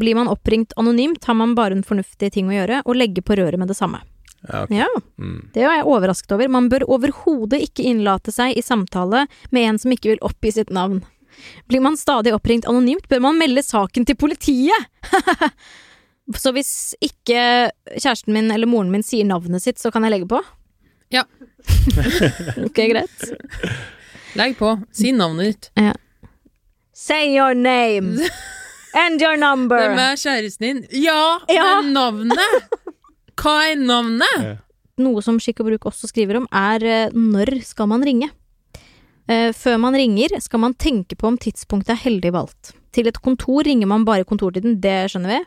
blir 0.00 0.16
man 0.16 0.30
oppringt 0.32 0.72
anonymt, 0.80 1.24
har 1.28 1.36
man 1.36 1.52
bare 1.58 1.76
en 1.76 1.84
fornuftig 1.84 2.32
ting 2.32 2.48
å 2.48 2.54
gjøre, 2.56 2.82
og 2.88 2.96
legge 2.96 3.20
på 3.24 3.36
røret 3.36 3.60
med 3.60 3.68
det 3.68 3.76
samme. 3.76 4.00
Ja, 4.44 4.62
ok. 4.64 4.72
Ja, 4.76 4.86
Mm. 5.20 5.50
det 5.54 5.62
er 5.62 5.76
jeg 5.78 5.84
overrasket 5.88 6.32
over. 6.36 6.48
Man 6.48 6.68
bør 6.68 6.84
overhodet 6.96 7.60
ikke 7.64 7.84
innlate 7.88 8.32
seg 8.32 8.56
i 8.56 8.62
samtale 8.64 9.26
med 9.50 9.68
en 9.68 9.78
som 9.78 9.92
ikke 9.92 10.10
vil 10.14 10.24
oppgi 10.26 10.52
sitt 10.52 10.72
navn. 10.74 11.02
Blir 11.68 11.80
man 11.84 11.96
stadig 11.96 12.32
oppringt 12.34 12.66
anonymt, 12.68 13.08
bør 13.08 13.20
man 13.24 13.38
melde 13.40 13.62
saken 13.64 14.04
til 14.06 14.16
politiet! 14.16 14.88
Så 16.40 16.52
hvis 16.56 16.94
ikke 17.04 17.70
kjæresten 18.00 18.32
min 18.32 18.50
eller 18.52 18.68
moren 18.70 18.88
min 18.92 19.02
sier 19.04 19.26
navnet 19.28 19.60
sitt, 19.64 19.76
så 19.80 19.90
kan 19.92 20.06
jeg 20.06 20.14
legge 20.14 20.28
på? 20.30 20.38
Ja. 21.14 21.24
ok, 22.66 22.80
greit. 22.90 23.24
Legg 24.36 24.56
på. 24.58 24.74
Si 24.92 25.12
navnet 25.14 25.52
ditt. 25.52 25.70
Say 26.94 27.32
your 27.36 27.54
name 27.54 28.18
and 29.04 29.22
your 29.22 29.36
number. 29.40 29.78
Hvem 29.78 29.98
er 30.04 30.18
kjæresten 30.20 30.66
din? 30.68 30.82
Ja, 31.04 31.38
Ja. 31.50 31.80
men 31.80 31.92
navnet! 31.94 32.68
Hva 33.40 33.54
er 33.70 33.76
navnet? 33.80 34.60
Noe 35.02 35.22
som 35.26 35.40
Skikk 35.42 35.64
og 35.64 35.66
Bruk 35.72 35.88
også 35.90 36.06
skriver 36.10 36.38
om, 36.38 36.44
er 36.54 36.84
eh, 36.86 37.14
når 37.18 37.50
skal 37.66 37.88
man 37.90 38.04
ringe? 38.06 38.28
Eh, 39.26 39.50
Før 39.56 39.80
man 39.82 39.96
ringer, 39.98 40.36
skal 40.44 40.62
man 40.62 40.74
tenke 40.78 41.16
på 41.18 41.26
om 41.32 41.38
tidspunktet 41.40 41.96
er 41.96 42.02
heldig 42.04 42.30
valgt. 42.36 42.70
Til 42.94 43.08
et 43.10 43.18
kontor 43.24 43.66
ringer 43.66 43.90
man 43.90 44.04
bare 44.06 44.22
i 44.22 44.28
kontortiden, 44.28 44.76
det 44.84 45.10
skjønner 45.10 45.32
vi. 45.34 45.40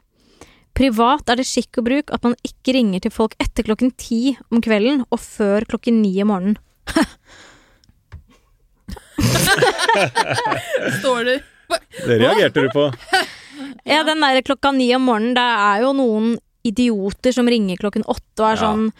Privat 0.77 1.25
er 1.33 1.39
det 1.39 1.47
skikk 1.49 1.79
og 1.81 1.85
bruk 1.87 2.11
at 2.13 2.21
man 2.25 2.35
ikke 2.45 2.73
ringer 2.77 3.01
til 3.01 3.09
folk 3.13 3.33
etter 3.41 3.65
klokken 3.65 3.89
ti 3.97 4.35
om 4.53 4.61
kvelden 4.61 4.99
og 5.09 5.19
før 5.23 5.65
klokken 5.69 6.01
ni 6.03 6.11
om 6.21 6.27
morgenen. 6.29 6.57
Står 10.99 11.23
du 11.25 11.33
Det 12.05 12.19
reagerte 12.21 12.61
du 12.67 12.69
på. 12.73 12.91
Ja, 13.87 14.03
den 14.05 14.19
der 14.21 14.41
klokka 14.45 14.71
ni 14.75 14.91
om 14.95 15.01
morgenen, 15.07 15.33
det 15.33 15.41
er 15.41 15.81
jo 15.85 15.93
noen 15.95 16.33
idioter 16.67 17.31
som 17.33 17.47
ringer 17.49 17.77
klokken 17.79 18.03
åtte 18.05 18.43
og 18.43 18.49
er 18.51 18.55
Ja. 18.57 18.61
sånn 18.61 18.91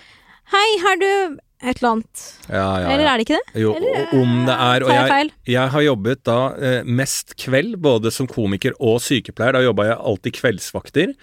Hei, 0.47 0.67
har 0.79 0.95
du 1.01 1.37
et 1.63 1.80
eller 1.80 1.89
annet? 1.96 2.24
Ja, 2.50 2.65
ja, 2.84 2.89
Eller 2.93 3.08
er 3.10 3.17
det 3.17 3.26
ikke 3.26 3.38
det? 3.39 3.62
Jo, 3.63 3.72
eller, 3.76 4.12
om 4.13 4.34
det 4.46 4.56
er 4.56 4.84
Og 4.86 4.91
jeg 4.93 5.32
jeg, 5.48 5.70
har 5.74 5.82
jobbet 5.82 6.24
da 6.28 6.36
eh, 6.58 6.84
mest 6.86 7.34
kveld, 7.41 7.78
både 7.82 8.12
som 8.13 8.28
komiker 8.30 8.76
og 8.80 9.00
sykepleier. 9.02 9.54
Da 9.58 9.63
jobba 9.65 9.88
jeg 9.89 9.98
alltid 10.12 10.36
kveldsvakter. 10.38 11.15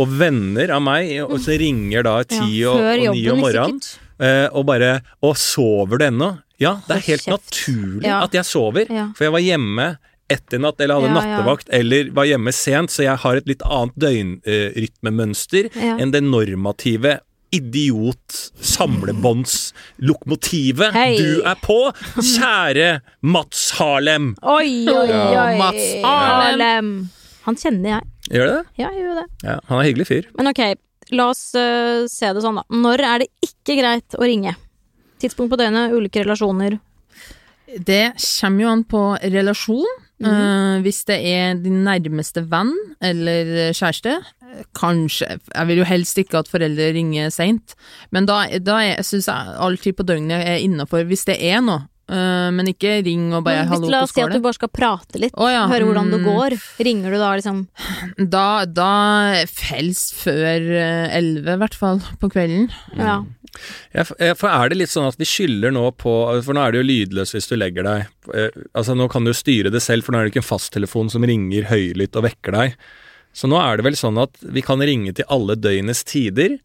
Og 0.00 0.14
venner 0.18 0.72
av 0.72 0.80
meg 0.86 1.12
og 1.26 1.36
så 1.44 1.58
ringer 1.60 2.06
da 2.08 2.14
ti 2.24 2.62
og, 2.64 2.80
og 2.80 3.16
ni 3.16 3.26
om 3.28 3.42
morgenen 3.44 3.82
eh, 4.22 4.48
og 4.52 4.64
bare 4.70 5.02
Å, 5.20 5.34
sover 5.36 6.00
du 6.00 6.06
ennå? 6.08 6.30
Ja, 6.62 6.76
det 6.86 6.96
er 7.00 7.06
helt 7.10 7.26
naturlig 7.26 8.06
Ja. 8.06 8.22
at 8.24 8.32
jeg 8.38 8.46
sover. 8.46 8.86
Ja. 8.88 9.10
For 9.18 9.26
jeg 9.26 9.34
var 9.34 9.42
hjemme 9.44 9.86
etter 10.32 10.60
natt, 10.62 10.78
eller 10.80 10.96
hadde 10.96 11.10
Ja, 11.10 11.12
ja. 11.12 11.36
nattevakt, 11.36 11.68
eller 11.74 12.08
var 12.16 12.24
hjemme 12.24 12.52
sent, 12.56 12.88
så 12.94 13.02
jeg 13.04 13.18
har 13.20 13.36
et 13.36 13.48
litt 13.50 13.60
annet 13.66 13.98
døgnrytmemønster 14.00 15.68
Ja. 15.76 15.96
enn 16.00 16.12
det 16.14 16.22
normative 16.24 17.18
idiot 17.52 18.52
samlebåndslokomotivet 18.64 20.94
hey. 20.96 21.18
du 21.20 21.42
er 21.46 21.54
på, 21.60 21.92
kjære 22.16 23.00
Mats 23.20 23.70
Harlem. 23.78 24.34
Oi, 24.40 24.88
oi, 24.88 25.08
Ja, 25.10 25.46
oi. 25.46 25.58
Mats 25.60 25.94
Harlem. 26.04 27.08
Han 27.46 27.56
kjenner 27.58 27.88
jeg. 27.96 28.02
Gjør 28.32 28.46
du 28.46 28.52
det? 28.54 28.64
Ja, 28.80 28.88
jeg 28.88 29.00
gjør 29.02 29.14
det. 29.20 29.26
Ja, 29.42 29.56
han 29.68 29.76
er 29.76 29.80
en 29.82 29.88
hyggelig 29.90 30.06
fyr. 30.08 30.24
Men 30.38 30.46
ok, 30.52 30.62
la 31.12 31.24
oss 31.32 31.44
uh, 31.58 32.08
se 32.10 32.26
det 32.32 32.42
sånn, 32.44 32.58
da. 32.60 32.64
Når 32.72 32.98
er 33.08 33.16
det 33.24 33.30
ikke 33.44 33.74
greit 33.80 34.10
å 34.16 34.24
ringe? 34.24 34.52
Tidspunkt 35.22 35.50
på 35.52 35.58
døgnet, 35.60 35.92
ulike 35.94 36.22
relasjoner. 36.24 36.72
Det 37.72 38.04
kommer 38.18 38.60
jo 38.64 38.68
an 38.72 38.84
på 38.88 39.02
relasjon. 39.32 39.92
Eh, 40.22 40.76
hvis 40.84 41.00
det 41.08 41.18
er 41.26 41.56
din 41.58 41.80
nærmeste 41.86 42.40
venn 42.46 42.70
eller 43.02 43.72
kjæreste, 43.74 44.12
kanskje 44.76 45.38
Jeg 45.38 45.68
vil 45.68 45.80
jo 45.80 45.86
helst 45.88 46.18
ikke 46.20 46.42
at 46.42 46.50
foreldre 46.50 46.90
ringer 46.96 47.30
seint, 47.34 47.76
men 48.10 48.28
da, 48.28 48.44
da 48.60 48.80
syns 49.04 49.30
jeg 49.30 49.56
all 49.56 49.78
tid 49.80 49.96
på 49.98 50.06
døgnet 50.08 50.44
er 50.44 50.62
innafor 50.62 51.06
hvis 51.08 51.26
det 51.28 51.38
er 51.40 51.64
noe. 51.64 51.86
Eh, 52.12 52.48
men 52.52 52.68
ikke 52.72 52.98
ring 53.06 53.30
og 53.32 53.44
bare 53.46 53.64
'hallo, 53.64 53.86
hvis, 53.86 53.92
la 53.94 54.00
oss 54.04 54.12
si 54.12 54.20
at 54.24 54.34
du 54.34 54.42
bare 54.44 54.58
skal 54.58 54.72
prate 54.74 55.20
litt, 55.22 55.36
oh, 55.38 55.48
ja, 55.48 55.64
høre 55.70 55.86
hvordan 55.88 56.10
det 56.12 56.20
mm. 56.20 56.26
går. 56.28 56.56
Ringer 56.88 57.14
du 57.14 57.18
da 57.20 57.30
liksom 57.38 57.62
Da, 58.18 58.64
da 58.66 58.90
helst 59.70 60.16
før 60.18 60.66
eh, 60.66 61.14
elleve, 61.16 61.56
i 61.56 61.62
hvert 61.62 61.78
fall, 61.78 62.02
på 62.20 62.32
kvelden. 62.32 62.68
Ja. 62.98 63.22
Ja, 63.92 64.06
for 64.08 64.48
er 64.48 64.70
det 64.72 64.78
litt 64.80 64.88
sånn 64.88 65.10
at 65.10 65.18
vi 65.20 65.26
skylder 65.28 65.74
nå 65.76 65.82
på 66.00 66.12
For 66.40 66.56
nå 66.56 66.62
er 66.62 66.72
det 66.72 66.80
jo 66.80 66.86
lydløs 66.88 67.34
hvis 67.36 67.50
du 67.50 67.58
legger 67.60 67.84
deg. 67.84 68.06
Eh, 68.32 68.48
Altså 68.72 68.96
Nå 68.96 69.10
kan 69.12 69.26
du 69.26 69.28
jo 69.28 69.36
styre 69.36 69.68
det 69.68 69.82
selv, 69.84 70.06
for 70.06 70.12
nå 70.12 70.20
er 70.20 70.24
det 70.24 70.32
ikke 70.32 70.40
en 70.40 70.52
fasttelefon 70.54 71.12
som 71.12 71.24
ringer 71.28 71.68
høylytt 71.68 72.16
og 72.16 72.24
vekker 72.30 72.56
deg. 72.56 72.78
Så 73.32 73.48
nå 73.48 73.58
er 73.60 73.78
det 73.78 73.86
vel 73.86 73.96
sånn 73.98 74.20
at 74.20 74.36
vi 74.42 74.64
kan 74.64 74.82
ringe 74.84 75.14
til 75.16 75.28
alle 75.32 75.56
døgnets 75.56 76.04
tider. 76.08 76.58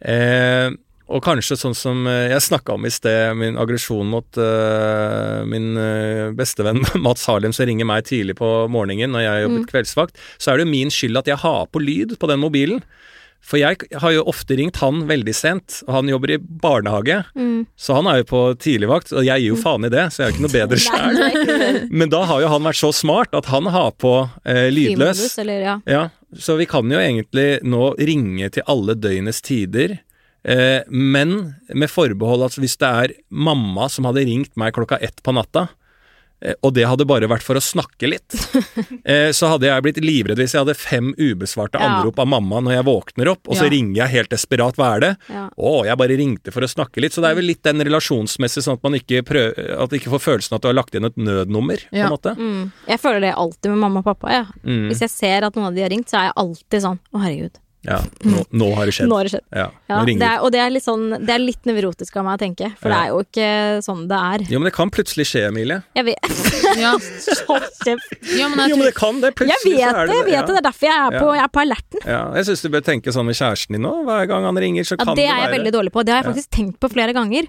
Eh, 0.00 0.72
og 1.04 1.20
kanskje 1.24 1.56
sånn 1.60 1.76
som 1.76 2.06
eh, 2.08 2.30
jeg 2.32 2.44
snakka 2.46 2.78
om 2.78 2.86
i 2.88 2.92
sted, 2.92 3.34
min 3.36 3.58
aggresjon 3.60 4.08
mot 4.08 4.38
eh, 4.40 5.42
min 5.48 5.76
eh, 5.76 6.30
bestevenn 6.36 6.80
Mats 7.04 7.26
Harlem 7.28 7.52
som 7.52 7.68
ringer 7.68 7.88
meg 7.88 8.06
tidlig 8.08 8.38
på 8.40 8.50
morgenen 8.72 9.12
når 9.12 9.26
jeg 9.26 9.44
jobber 9.44 9.66
kveldsvakt, 9.72 10.22
så 10.40 10.52
er 10.52 10.58
det 10.58 10.66
jo 10.66 10.72
min 10.72 10.92
skyld 10.94 11.20
at 11.20 11.28
jeg 11.28 11.42
har 11.44 11.68
på 11.68 11.82
lyd 11.84 12.16
på 12.20 12.30
den 12.30 12.40
mobilen. 12.40 12.80
For 13.44 13.60
jeg 13.60 13.76
har 14.00 14.14
jo 14.14 14.24
ofte 14.30 14.56
ringt 14.56 14.78
han 14.80 15.02
veldig 15.08 15.34
sent, 15.36 15.82
og 15.84 15.98
han 15.98 16.08
jobber 16.08 16.32
i 16.32 16.38
barnehage. 16.40 17.20
Mm. 17.36 17.66
Så 17.76 17.96
han 17.98 18.08
er 18.08 18.22
jo 18.22 18.28
på 18.30 18.42
tidligvakt, 18.56 19.12
og 19.12 19.26
jeg 19.26 19.44
gir 19.44 19.52
jo 19.52 19.60
faen 19.60 19.84
i 19.84 19.92
det, 19.92 20.06
så 20.14 20.22
jeg 20.22 20.26
er 20.26 20.32
jo 20.32 20.36
ikke 20.36 20.46
noe 20.46 20.56
bedre 20.60 20.80
sjæl. 20.80 21.82
Men 21.92 22.12
da 22.14 22.22
har 22.30 22.40
jo 22.40 22.50
han 22.54 22.64
vært 22.70 22.80
så 22.80 22.90
smart 22.96 23.36
at 23.36 23.50
han 23.52 23.68
har 23.74 23.92
på 24.00 24.14
eh, 24.48 24.70
lydløs. 24.72 25.20
Frimodus, 25.20 25.38
eller 25.44 25.68
ja. 25.68 25.76
Ja, 25.90 26.06
så 26.40 26.56
vi 26.60 26.68
kan 26.70 26.88
jo 26.90 27.02
egentlig 27.02 27.48
nå 27.68 27.92
ringe 28.00 28.48
til 28.54 28.64
alle 28.70 28.96
døgnets 28.96 29.44
tider. 29.44 29.98
Eh, 30.44 30.80
men 30.88 31.54
med 31.68 31.92
forbehold 31.92 32.48
at 32.48 32.56
hvis 32.60 32.76
det 32.80 32.90
er 33.04 33.16
mamma 33.28 33.90
som 33.92 34.08
hadde 34.08 34.26
ringt 34.28 34.56
meg 34.60 34.72
klokka 34.76 35.00
ett 35.04 35.20
på 35.24 35.36
natta, 35.36 35.68
og 36.62 36.74
det 36.76 36.84
hadde 36.84 37.06
bare 37.08 37.28
vært 37.30 37.42
for 37.46 37.56
å 37.56 37.62
snakke 37.62 38.08
litt, 38.10 38.34
eh, 39.08 39.30
så 39.32 39.48
hadde 39.54 39.68
jeg 39.70 39.84
blitt 39.86 40.00
livredd 40.04 40.36
hvis 40.42 40.52
jeg 40.56 40.60
hadde 40.64 40.74
fem 40.76 41.12
ubesvarte 41.16 41.80
Ja. 41.80 41.86
anrop 42.00 42.18
av 42.20 42.28
mamma 42.28 42.60
når 42.60 42.74
jeg 42.76 42.84
våkner 42.88 43.30
opp, 43.32 43.48
og 43.48 43.56
så 43.56 43.64
Ja. 43.64 43.70
ringer 43.72 43.94
jeg 44.02 44.12
helt 44.16 44.30
desperat. 44.34 44.76
Hva 44.76 44.90
er 44.96 45.00
det? 45.00 45.12
Ja. 45.32 45.46
Å, 45.56 45.72
jeg 45.88 45.96
bare 46.02 46.18
ringte 46.20 46.52
for 46.52 46.60
å 46.66 46.68
snakke 46.68 47.00
litt. 47.00 47.12
Så 47.16 47.22
det 47.24 47.30
er 47.30 47.38
vel 47.40 47.48
litt 47.48 47.62
den 47.64 47.80
relasjonsmessig, 47.80 48.62
sånn 48.66 48.76
at 48.76 48.82
man 48.84 48.98
ikke, 48.98 49.22
prøver, 49.24 49.72
at 49.80 49.90
ikke 49.96 50.12
får 50.12 50.24
følelsen 50.26 50.56
at 50.58 50.62
du 50.62 50.68
har 50.68 50.76
lagt 50.76 50.94
inn 50.94 51.04
et 51.08 51.16
nødnummer, 51.16 51.80
på 51.88 51.96
en 52.04 52.12
måte. 52.12 52.36
Mm. 52.36 52.72
Jeg 52.92 53.00
føler 53.00 53.20
det 53.28 53.34
alltid 53.34 53.70
med 53.72 53.78
mamma 53.86 54.04
og 54.04 54.08
pappa. 54.12 54.30
Ja. 54.34 54.44
Mm. 54.66 54.88
Hvis 54.90 55.00
jeg 55.06 55.10
ser 55.14 55.44
at 55.48 55.54
noen 55.56 55.70
av 55.72 55.74
de 55.74 55.82
har 55.86 55.92
ringt, 55.94 56.10
så 56.12 56.20
er 56.20 56.28
jeg 56.28 56.36
alltid 56.44 56.82
sånn 56.84 56.98
Å, 57.14 57.22
herregud. 57.24 57.60
Ja, 57.84 57.98
nå, 58.24 58.42
nå 58.50 58.68
har 58.78 58.86
det 58.88 58.94
skjedd. 58.96 59.08
Nå 59.10 59.16
har 59.18 59.28
det 59.28 59.32
skjedd. 59.34 59.44
Ja, 59.52 59.66
Ja, 59.90 59.98
nå 60.00 60.04
det 60.08 60.24
er, 60.28 60.38
og 60.40 60.52
det 60.54 60.60
er 60.64 60.70
litt 60.72 60.84
sånn 60.86 61.02
Det 61.20 61.34
er 61.34 61.42
litt 61.42 61.66
nevrotisk 61.68 62.16
av 62.16 62.24
meg 62.24 62.38
å 62.38 62.40
tenke, 62.40 62.70
for 62.80 62.88
det 62.88 62.96
er 62.96 63.10
jo 63.12 63.18
ikke 63.26 63.48
sånn 63.84 64.06
det 64.08 64.20
er. 64.32 64.44
Jo, 64.54 64.58
men 64.62 64.70
det 64.70 64.74
kan 64.76 64.92
plutselig 64.94 65.26
skje, 65.28 65.42
Emilie. 65.50 65.82
Jeg 65.94 66.06
vet 66.08 66.18
Ja, 66.84 66.94
jo, 66.96 68.48
men 68.48 68.62
jeg 68.64 68.70
Jo, 68.72 68.78
men 68.80 68.86
det 68.88 68.94
kan 68.96 69.20
det. 69.20 69.30
Jeg 69.32 69.36
Plutselig 69.42 69.76
vet 69.76 69.84
så 69.84 70.00
er 70.00 70.08
det, 70.08 70.16
jeg 70.16 70.26
vet 70.30 70.48
det. 70.48 70.54
Det 70.54 70.62
er 70.62 70.66
derfor 70.68 70.88
jeg 70.88 70.96
er 71.04 71.18
på, 71.20 71.28
jeg 71.36 71.44
er 71.44 71.52
på 71.54 71.62
alerten. 71.64 72.06
Ja, 72.08 72.22
jeg 72.38 72.48
syns 72.48 72.64
du 72.64 72.70
bør 72.74 72.84
tenke 72.86 73.14
sånn 73.14 73.28
med 73.28 73.38
kjæresten 73.38 73.76
din 73.76 73.84
nå. 73.84 73.92
Hver 74.08 74.26
gang 74.30 74.48
han 74.48 74.60
ringer, 74.64 74.86
så 74.88 74.96
Ja, 74.98 75.04
kan 75.04 75.14
det 75.14 75.22
det 75.24 75.28
er 75.28 75.34
jeg 75.36 75.44
være 75.44 75.56
veldig 75.58 75.72
dårlig 75.76 75.92
på. 75.94 76.04
Det 76.04 76.14
har 76.14 76.22
jeg 76.22 76.26
Ja. 76.28 76.32
faktisk 76.32 76.50
tenkt 76.56 76.80
på 76.80 76.90
flere 76.92 77.12
ganger. 77.16 77.48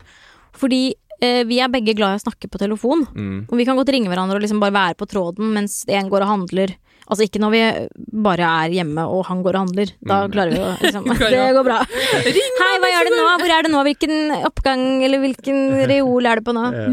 Fordi 0.56 0.82
eh, 1.22 1.44
vi 1.48 1.60
er 1.64 1.68
begge 1.72 1.96
glad 1.96 2.16
i 2.16 2.20
å 2.20 2.24
snakke 2.26 2.50
på 2.52 2.60
telefon. 2.60 3.06
Mm. 3.16 3.48
Og 3.50 3.58
vi 3.58 3.66
kan 3.66 3.76
godt 3.80 3.90
ringe 3.92 4.10
hverandre 4.12 4.36
og 4.40 4.44
liksom 4.44 4.60
bare 4.60 4.76
være 4.76 4.96
på 5.00 5.08
tråden 5.08 5.54
mens 5.56 5.84
en 5.88 6.10
går 6.12 6.22
og 6.28 6.28
handler. 6.34 6.76
Altså 7.06 7.26
ikke 7.28 7.38
når 7.44 7.52
vi 7.54 7.60
bare 8.26 8.48
er 8.66 8.72
hjemme 8.80 9.04
og 9.06 9.26
han 9.28 9.44
går 9.46 9.58
og 9.60 9.68
handler. 9.68 9.92
Da 10.02 10.16
Mm. 10.26 10.32
klarer 10.34 10.52
vi 10.56 10.62
å 10.64 10.72
liksom 10.82 11.04
Det 11.36 11.44
går 11.58 11.66
bra. 11.68 11.80
Hei, 12.62 12.72
hva 12.82 12.90
gjør 12.94 13.10
du 13.10 13.16
nå? 13.20 13.26
Hvor 13.44 13.54
er 13.58 13.68
det 13.68 13.72
nå? 13.76 13.84
Hvilken 13.86 14.16
oppgang 14.50 14.86
eller 15.06 15.22
hvilken 15.22 15.60
reol 15.92 16.26
er 16.26 16.42
det 16.42 16.46
på 16.48 16.56
nå? 16.58 16.66
Ja. 16.74 16.88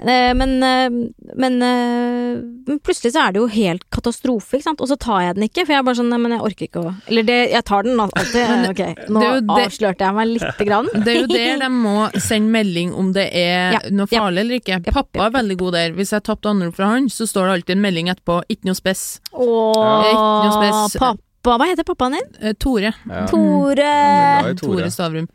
Eh, 0.00 0.32
men, 0.34 0.52
eh, 0.62 0.88
men, 1.34 1.56
eh, 1.62 2.38
men 2.68 2.78
plutselig 2.84 3.12
så 3.14 3.26
er 3.26 3.32
det 3.34 3.40
jo 3.42 3.46
helt 3.50 3.82
katastrofe, 3.90 4.56
ikke 4.58 4.62
sant. 4.68 4.80
Og 4.80 4.88
så 4.90 4.96
tar 4.98 5.20
jeg 5.24 5.34
den 5.36 5.46
ikke, 5.48 5.64
for 5.66 5.72
jeg 5.74 5.78
er 5.80 5.86
bare 5.88 5.98
sånn 5.98 6.08
Nei, 6.08 6.18
men 6.22 6.32
jeg 6.36 6.40
orker 6.46 6.66
ikke 6.68 6.82
å 6.84 6.92
Eller 7.08 7.22
det, 7.28 7.38
jeg 7.52 7.64
tar 7.64 7.82
den 7.82 7.98
alltid. 8.00 8.68
Ok, 8.70 8.82
nå 9.10 9.20
det 9.20 9.46
det- 9.48 9.66
avslørte 9.66 10.06
jeg 10.06 10.14
meg 10.14 10.28
lite 10.36 10.64
grann. 10.68 10.88
Det 11.04 11.14
er 11.14 11.20
jo 11.22 11.26
der 11.32 11.58
de 11.64 11.68
må 11.74 11.96
sende 12.20 12.50
melding 12.52 12.94
om 12.94 13.12
det 13.12 13.28
er 13.32 13.72
Ja, 13.72 13.80
noe 13.90 14.06
ja. 14.10 14.20
farlig 14.20 14.40
eller 14.44 14.60
ikke. 14.60 14.78
Ja, 14.84 14.92
Pappa 14.92 15.18
ja. 15.18 15.26
er 15.26 15.30
veldig 15.38 15.56
god 15.58 15.72
der. 15.78 15.92
Hvis 15.98 16.10
jeg 16.12 16.20
har 16.22 16.26
tapt 16.34 16.46
anrop 16.46 16.74
fra 16.76 16.90
han, 16.94 17.08
så 17.12 17.26
står 17.28 17.48
det 17.48 17.54
alltid 17.58 17.76
en 17.76 17.82
melding 17.82 18.08
etterpå 18.12 18.42
'ikke 18.48 18.64
noe 18.68 18.74
spess'. 18.78 19.20
Åh, 19.32 20.04
Ikke 20.08 20.44
noe 20.44 20.52
spes. 20.58 20.98
pappa 21.00 21.18
Hva 21.58 21.64
heter 21.70 21.84
pappaen 21.84 22.12
din? 22.18 22.54
Tore. 22.58 22.92
Ja. 23.08 23.24
I 23.24 23.26
Tore. 23.30 24.54
Tore 24.58 24.90
Stavrum. 24.90 25.28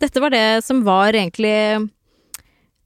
Dette 0.00 0.20
var 0.20 0.30
det 0.30 0.64
som 0.64 0.82
var 0.84 1.12
egentlig 1.12 1.90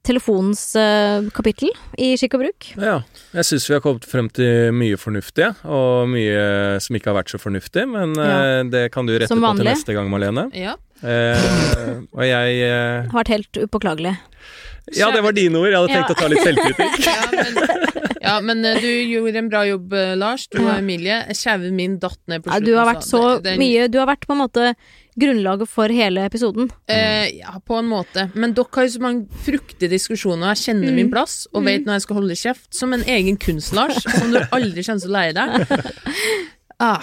telefonens 0.02 0.62
eh, 0.76 1.28
kapittel 1.34 1.70
i 1.98 2.12
skikk 2.18 2.34
og 2.38 2.42
bruk. 2.44 2.68
Ja. 2.80 2.96
Jeg 3.36 3.46
syns 3.46 3.68
vi 3.70 3.76
har 3.76 3.82
kommet 3.84 4.06
frem 4.08 4.28
til 4.34 4.72
mye 4.74 4.98
fornuftig, 4.98 5.52
og 5.64 6.08
mye 6.10 6.80
som 6.82 6.98
ikke 6.98 7.12
har 7.12 7.20
vært 7.20 7.30
så 7.34 7.38
fornuftig, 7.42 7.86
men 7.90 8.16
eh, 8.18 8.62
det 8.72 8.88
kan 8.94 9.06
du 9.06 9.14
rette 9.14 9.30
på 9.30 9.52
til 9.60 9.68
neste 9.70 9.94
gang, 9.96 10.10
Malene. 10.12 10.48
Ja. 10.58 10.74
Eh, 11.02 12.02
og 12.14 12.22
jeg 12.26 12.60
eh, 12.66 13.08
Har 13.10 13.22
vært 13.22 13.32
helt 13.36 13.62
upåklagelig. 13.66 14.16
Ja, 14.98 15.12
det 15.14 15.22
var 15.22 15.30
dine 15.34 15.60
ord. 15.60 15.68
Jeg 15.70 15.78
hadde 15.78 15.94
tenkt 15.94 16.10
Ja. 16.10 16.14
å 16.14 16.18
ta 16.18 16.28
litt 16.30 16.42
selvkritikk. 16.42 16.96
Ja, 17.06 17.20
men, 17.30 18.18
ja, 18.22 18.32
men 18.42 18.64
eh, 18.66 18.80
du 18.82 18.88
gjorde 19.10 19.38
en 19.38 19.48
bra 19.50 19.62
jobb, 19.66 19.94
Lars. 20.18 20.48
Du 20.50 20.58
og 20.60 20.66
Ja. 20.72 20.76
Emilie. 20.82 21.20
Kjeven 21.38 21.74
min 21.78 21.96
datt 22.02 22.18
ned 22.30 22.42
på 22.42 22.50
Ja, 22.50 22.58
slutten. 22.58 22.66
du 22.66 22.74
har 22.78 22.90
vært 22.90 23.06
så 23.06 23.22
det- 23.36 23.44
den- 23.52 23.58
mye 23.62 23.86
Du 23.90 23.98
har 24.02 24.06
vært 24.10 24.26
på 24.26 24.34
en 24.34 24.42
måte 24.42 24.74
grunnlaget 25.20 25.68
for 25.68 25.88
hele 25.92 26.24
episoden. 26.24 26.70
Uh, 26.90 27.26
ja, 27.36 27.52
på 27.66 27.78
en 27.78 27.88
måte. 27.90 28.30
Men 28.34 28.54
dere 28.56 28.66
har 28.72 28.86
jo 28.88 28.94
så 28.96 29.00
mange 29.04 29.26
fruktige 29.44 29.90
diskusjoner, 29.92 30.46
og 30.50 30.56
jeg 30.56 30.62
kjenner 30.74 30.88
Mm. 30.88 30.94
min 30.96 31.10
plass 31.10 31.46
og 31.52 31.64
vet 31.64 31.84
når 31.84 31.92
jeg 31.98 32.02
skal 32.02 32.16
holde 32.16 32.34
kjeft, 32.36 32.68
som 32.74 32.92
en 32.92 33.02
egen 33.04 33.36
kunst, 33.36 33.72
Lars, 33.74 34.02
som 34.02 34.30
du 34.32 34.38
aldri 34.52 34.82
kommer 34.82 35.00
til 35.00 35.10
å 35.10 35.16
lære 35.18 35.34
deg. 35.34 35.50
Ah, 36.82 36.98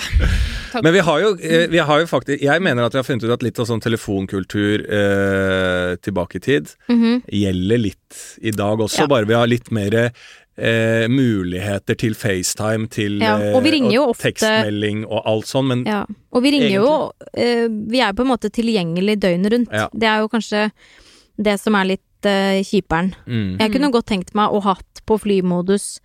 Men 0.83 0.91
vi 0.91 0.99
har, 0.99 1.19
jo, 1.23 1.29
eh, 1.39 1.69
vi 1.71 1.77
har 1.79 1.99
jo 2.01 2.05
faktisk 2.09 2.41
Jeg 2.43 2.59
mener 2.61 2.83
at 2.83 2.91
vi 2.91 2.97
har 2.99 3.05
funnet 3.07 3.23
ut 3.23 3.31
at 3.31 3.43
litt 3.45 3.59
av 3.61 3.67
sånn 3.69 3.79
telefonkultur 3.79 4.81
eh, 4.91 5.93
tilbake 6.03 6.35
i 6.35 6.39
tid 6.43 6.73
Mhm. 6.89 7.21
gjelder 7.31 7.77
litt 7.79 8.17
i 8.41 8.51
dag 8.51 8.77
også, 8.83 9.05
Ja. 9.05 9.07
bare 9.07 9.25
vi 9.25 9.33
har 9.35 9.47
litt 9.47 9.71
mer 9.71 10.11
eh, 10.59 11.07
muligheter 11.09 11.95
til 11.97 12.13
FaceTime, 12.15 12.87
til 12.91 13.19
Ja, 13.23 13.35
og 13.55 13.63
vi 13.63 13.71
ringer 13.71 13.91
jo 13.95 14.03
og 14.03 14.13
ofte- 14.15 14.29
tekstmelding 14.33 15.05
og 15.07 15.23
alt 15.25 15.45
sånn, 15.49 15.67
men 15.71 15.83
Ja. 15.87 16.03
Og 16.33 16.43
vi 16.43 16.51
ringer 16.51 16.75
jo 16.75 17.11
eh, 17.33 17.67
Vi 17.69 17.99
er 18.01 18.13
på 18.13 18.21
en 18.21 18.31
måte 18.35 18.49
tilgjengelig 18.51 19.19
døgnet 19.19 19.51
rundt. 19.53 19.71
Ja. 19.73 19.87
Det 19.93 20.07
er 20.07 20.19
jo 20.23 20.27
kanskje 20.29 20.71
det 21.39 21.59
som 21.59 21.75
er 21.75 21.85
litt 21.95 22.25
eh, 22.25 22.61
kjiperen. 22.63 23.13
mm. 23.25 23.59
Jeg 23.59 23.71
kunne 23.71 23.91
godt 23.91 24.07
tenkt 24.11 24.35
meg 24.35 24.49
å 24.51 24.61
hatt 24.61 25.01
på 25.07 25.17
flymodus 25.19 25.99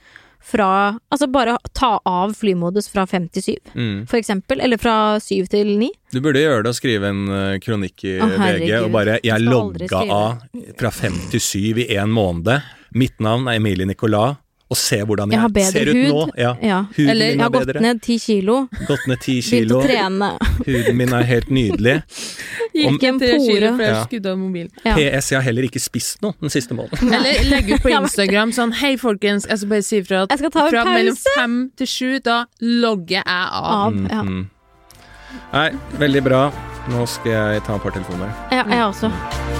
fra 0.45 0.99
Altså 1.11 1.27
bare 1.33 1.57
ta 1.73 1.99
av 2.05 2.35
flymodus 2.37 2.91
fra 2.93 3.07
fem 3.09 3.29
til 3.33 3.43
syv, 3.43 3.71
Mm. 3.75 4.07
for 4.07 4.19
eksempel. 4.19 4.61
Eller 4.61 4.77
fra 4.77 5.19
syv 5.19 5.49
til 5.49 5.79
ni. 5.79 5.91
Du 6.13 6.21
burde 6.21 6.37
gjøre 6.43 6.63
det 6.65 6.69
og 6.69 6.75
skrive 6.77 7.09
en 7.09 7.29
uh, 7.29 7.59
kronikk 7.59 8.05
i 8.05 8.19
oh, 8.21 8.29
VG 8.29 8.85
og 8.85 8.93
bare 8.93 9.19
Jeg 9.25 9.41
logga 9.41 10.03
av 10.05 10.39
fra 10.79 10.91
fem 10.91 11.15
til 11.31 11.41
syv 11.41 11.79
i 11.79 11.87
én 11.97 12.13
måned'. 12.13 12.61
Mitt 12.95 13.19
navn 13.21 13.49
er 13.49 13.57
Emilie 13.57 13.87
Nicolas, 13.87 14.37
og 14.71 14.77
se 14.81 14.97
hvordan 15.05 15.31
Jeg 15.31 15.41
har 15.41 15.49
jeg, 15.49 15.55
bedre 15.55 15.73
ser 15.73 15.89
ut 15.91 15.97
hud. 15.97 16.09
nå. 16.09 16.31
Ja. 16.41 16.53
Ja. 16.63 16.79
Huden 16.97 17.11
Eller- 17.11 17.27
min 17.31 17.39
Jeg 17.39 17.41
har 17.41 17.47
er 17.47 17.53
gått 17.59 17.67
bedre. 17.67 17.81
ned 17.85 18.01
ti 18.03 18.19
kilo. 18.19 18.69
Gått 18.89 19.07
ned 19.07 19.21
ti 19.21 19.35
Begynt 19.41 19.71
å 19.71 19.83
trene. 19.85 20.31
Huden 20.67 20.97
min 20.97 21.13
er 21.13 21.23
helt 21.23 21.51
nydelig. 21.51 21.97
Gikk 22.75 23.05
en 23.05 23.19
kilo 23.21 23.77
pore. 23.77 23.85
Ja. 23.85 24.31
av 24.33 24.39
mobilen. 24.39 24.71
Ja. 24.85 24.95
PS, 24.97 25.31
jeg 25.31 25.37
har 25.39 25.43
heller 25.43 25.63
ikke 25.69 25.81
spist 25.81 26.23
noe 26.23 26.33
den 26.41 26.51
siste 26.51 26.75
måneden. 26.75 27.13
Eller 27.19 27.45
legg 27.51 27.71
ut 27.71 27.83
på 27.83 27.93
Instagram 28.01 28.53
sånn 28.53 28.73
Hei, 28.81 28.97
folkens, 28.97 29.47
jeg 29.47 29.59
skal 29.59 29.69
bare 29.69 29.83
si 29.83 30.01
ifra 30.01 30.23
at 30.25 30.31
Jeg 30.31 30.39
skal 30.39 30.51
ta 30.51 30.67
en 30.67 30.71
fra 30.73 30.85
mellom 30.85 31.17
fem 31.37 31.71
til 31.77 31.87
sju, 31.87 32.19
da 32.25 32.45
logger 32.61 33.21
jeg 33.21 33.27
av. 33.27 33.65
Av. 33.65 33.95
Ja. 34.11 34.23
Mhm. 34.23 34.51
Nei, 35.53 35.71
veldig 35.99 36.23
bra. 36.25 36.53
Nå 36.91 37.07
skal 37.09 37.33
jeg 37.55 37.63
ta 37.65 37.77
et 37.77 37.83
par 37.83 37.91
telefoner. 37.95 38.33
Ja, 38.51 38.65
jeg 38.69 38.83
også. 38.91 39.54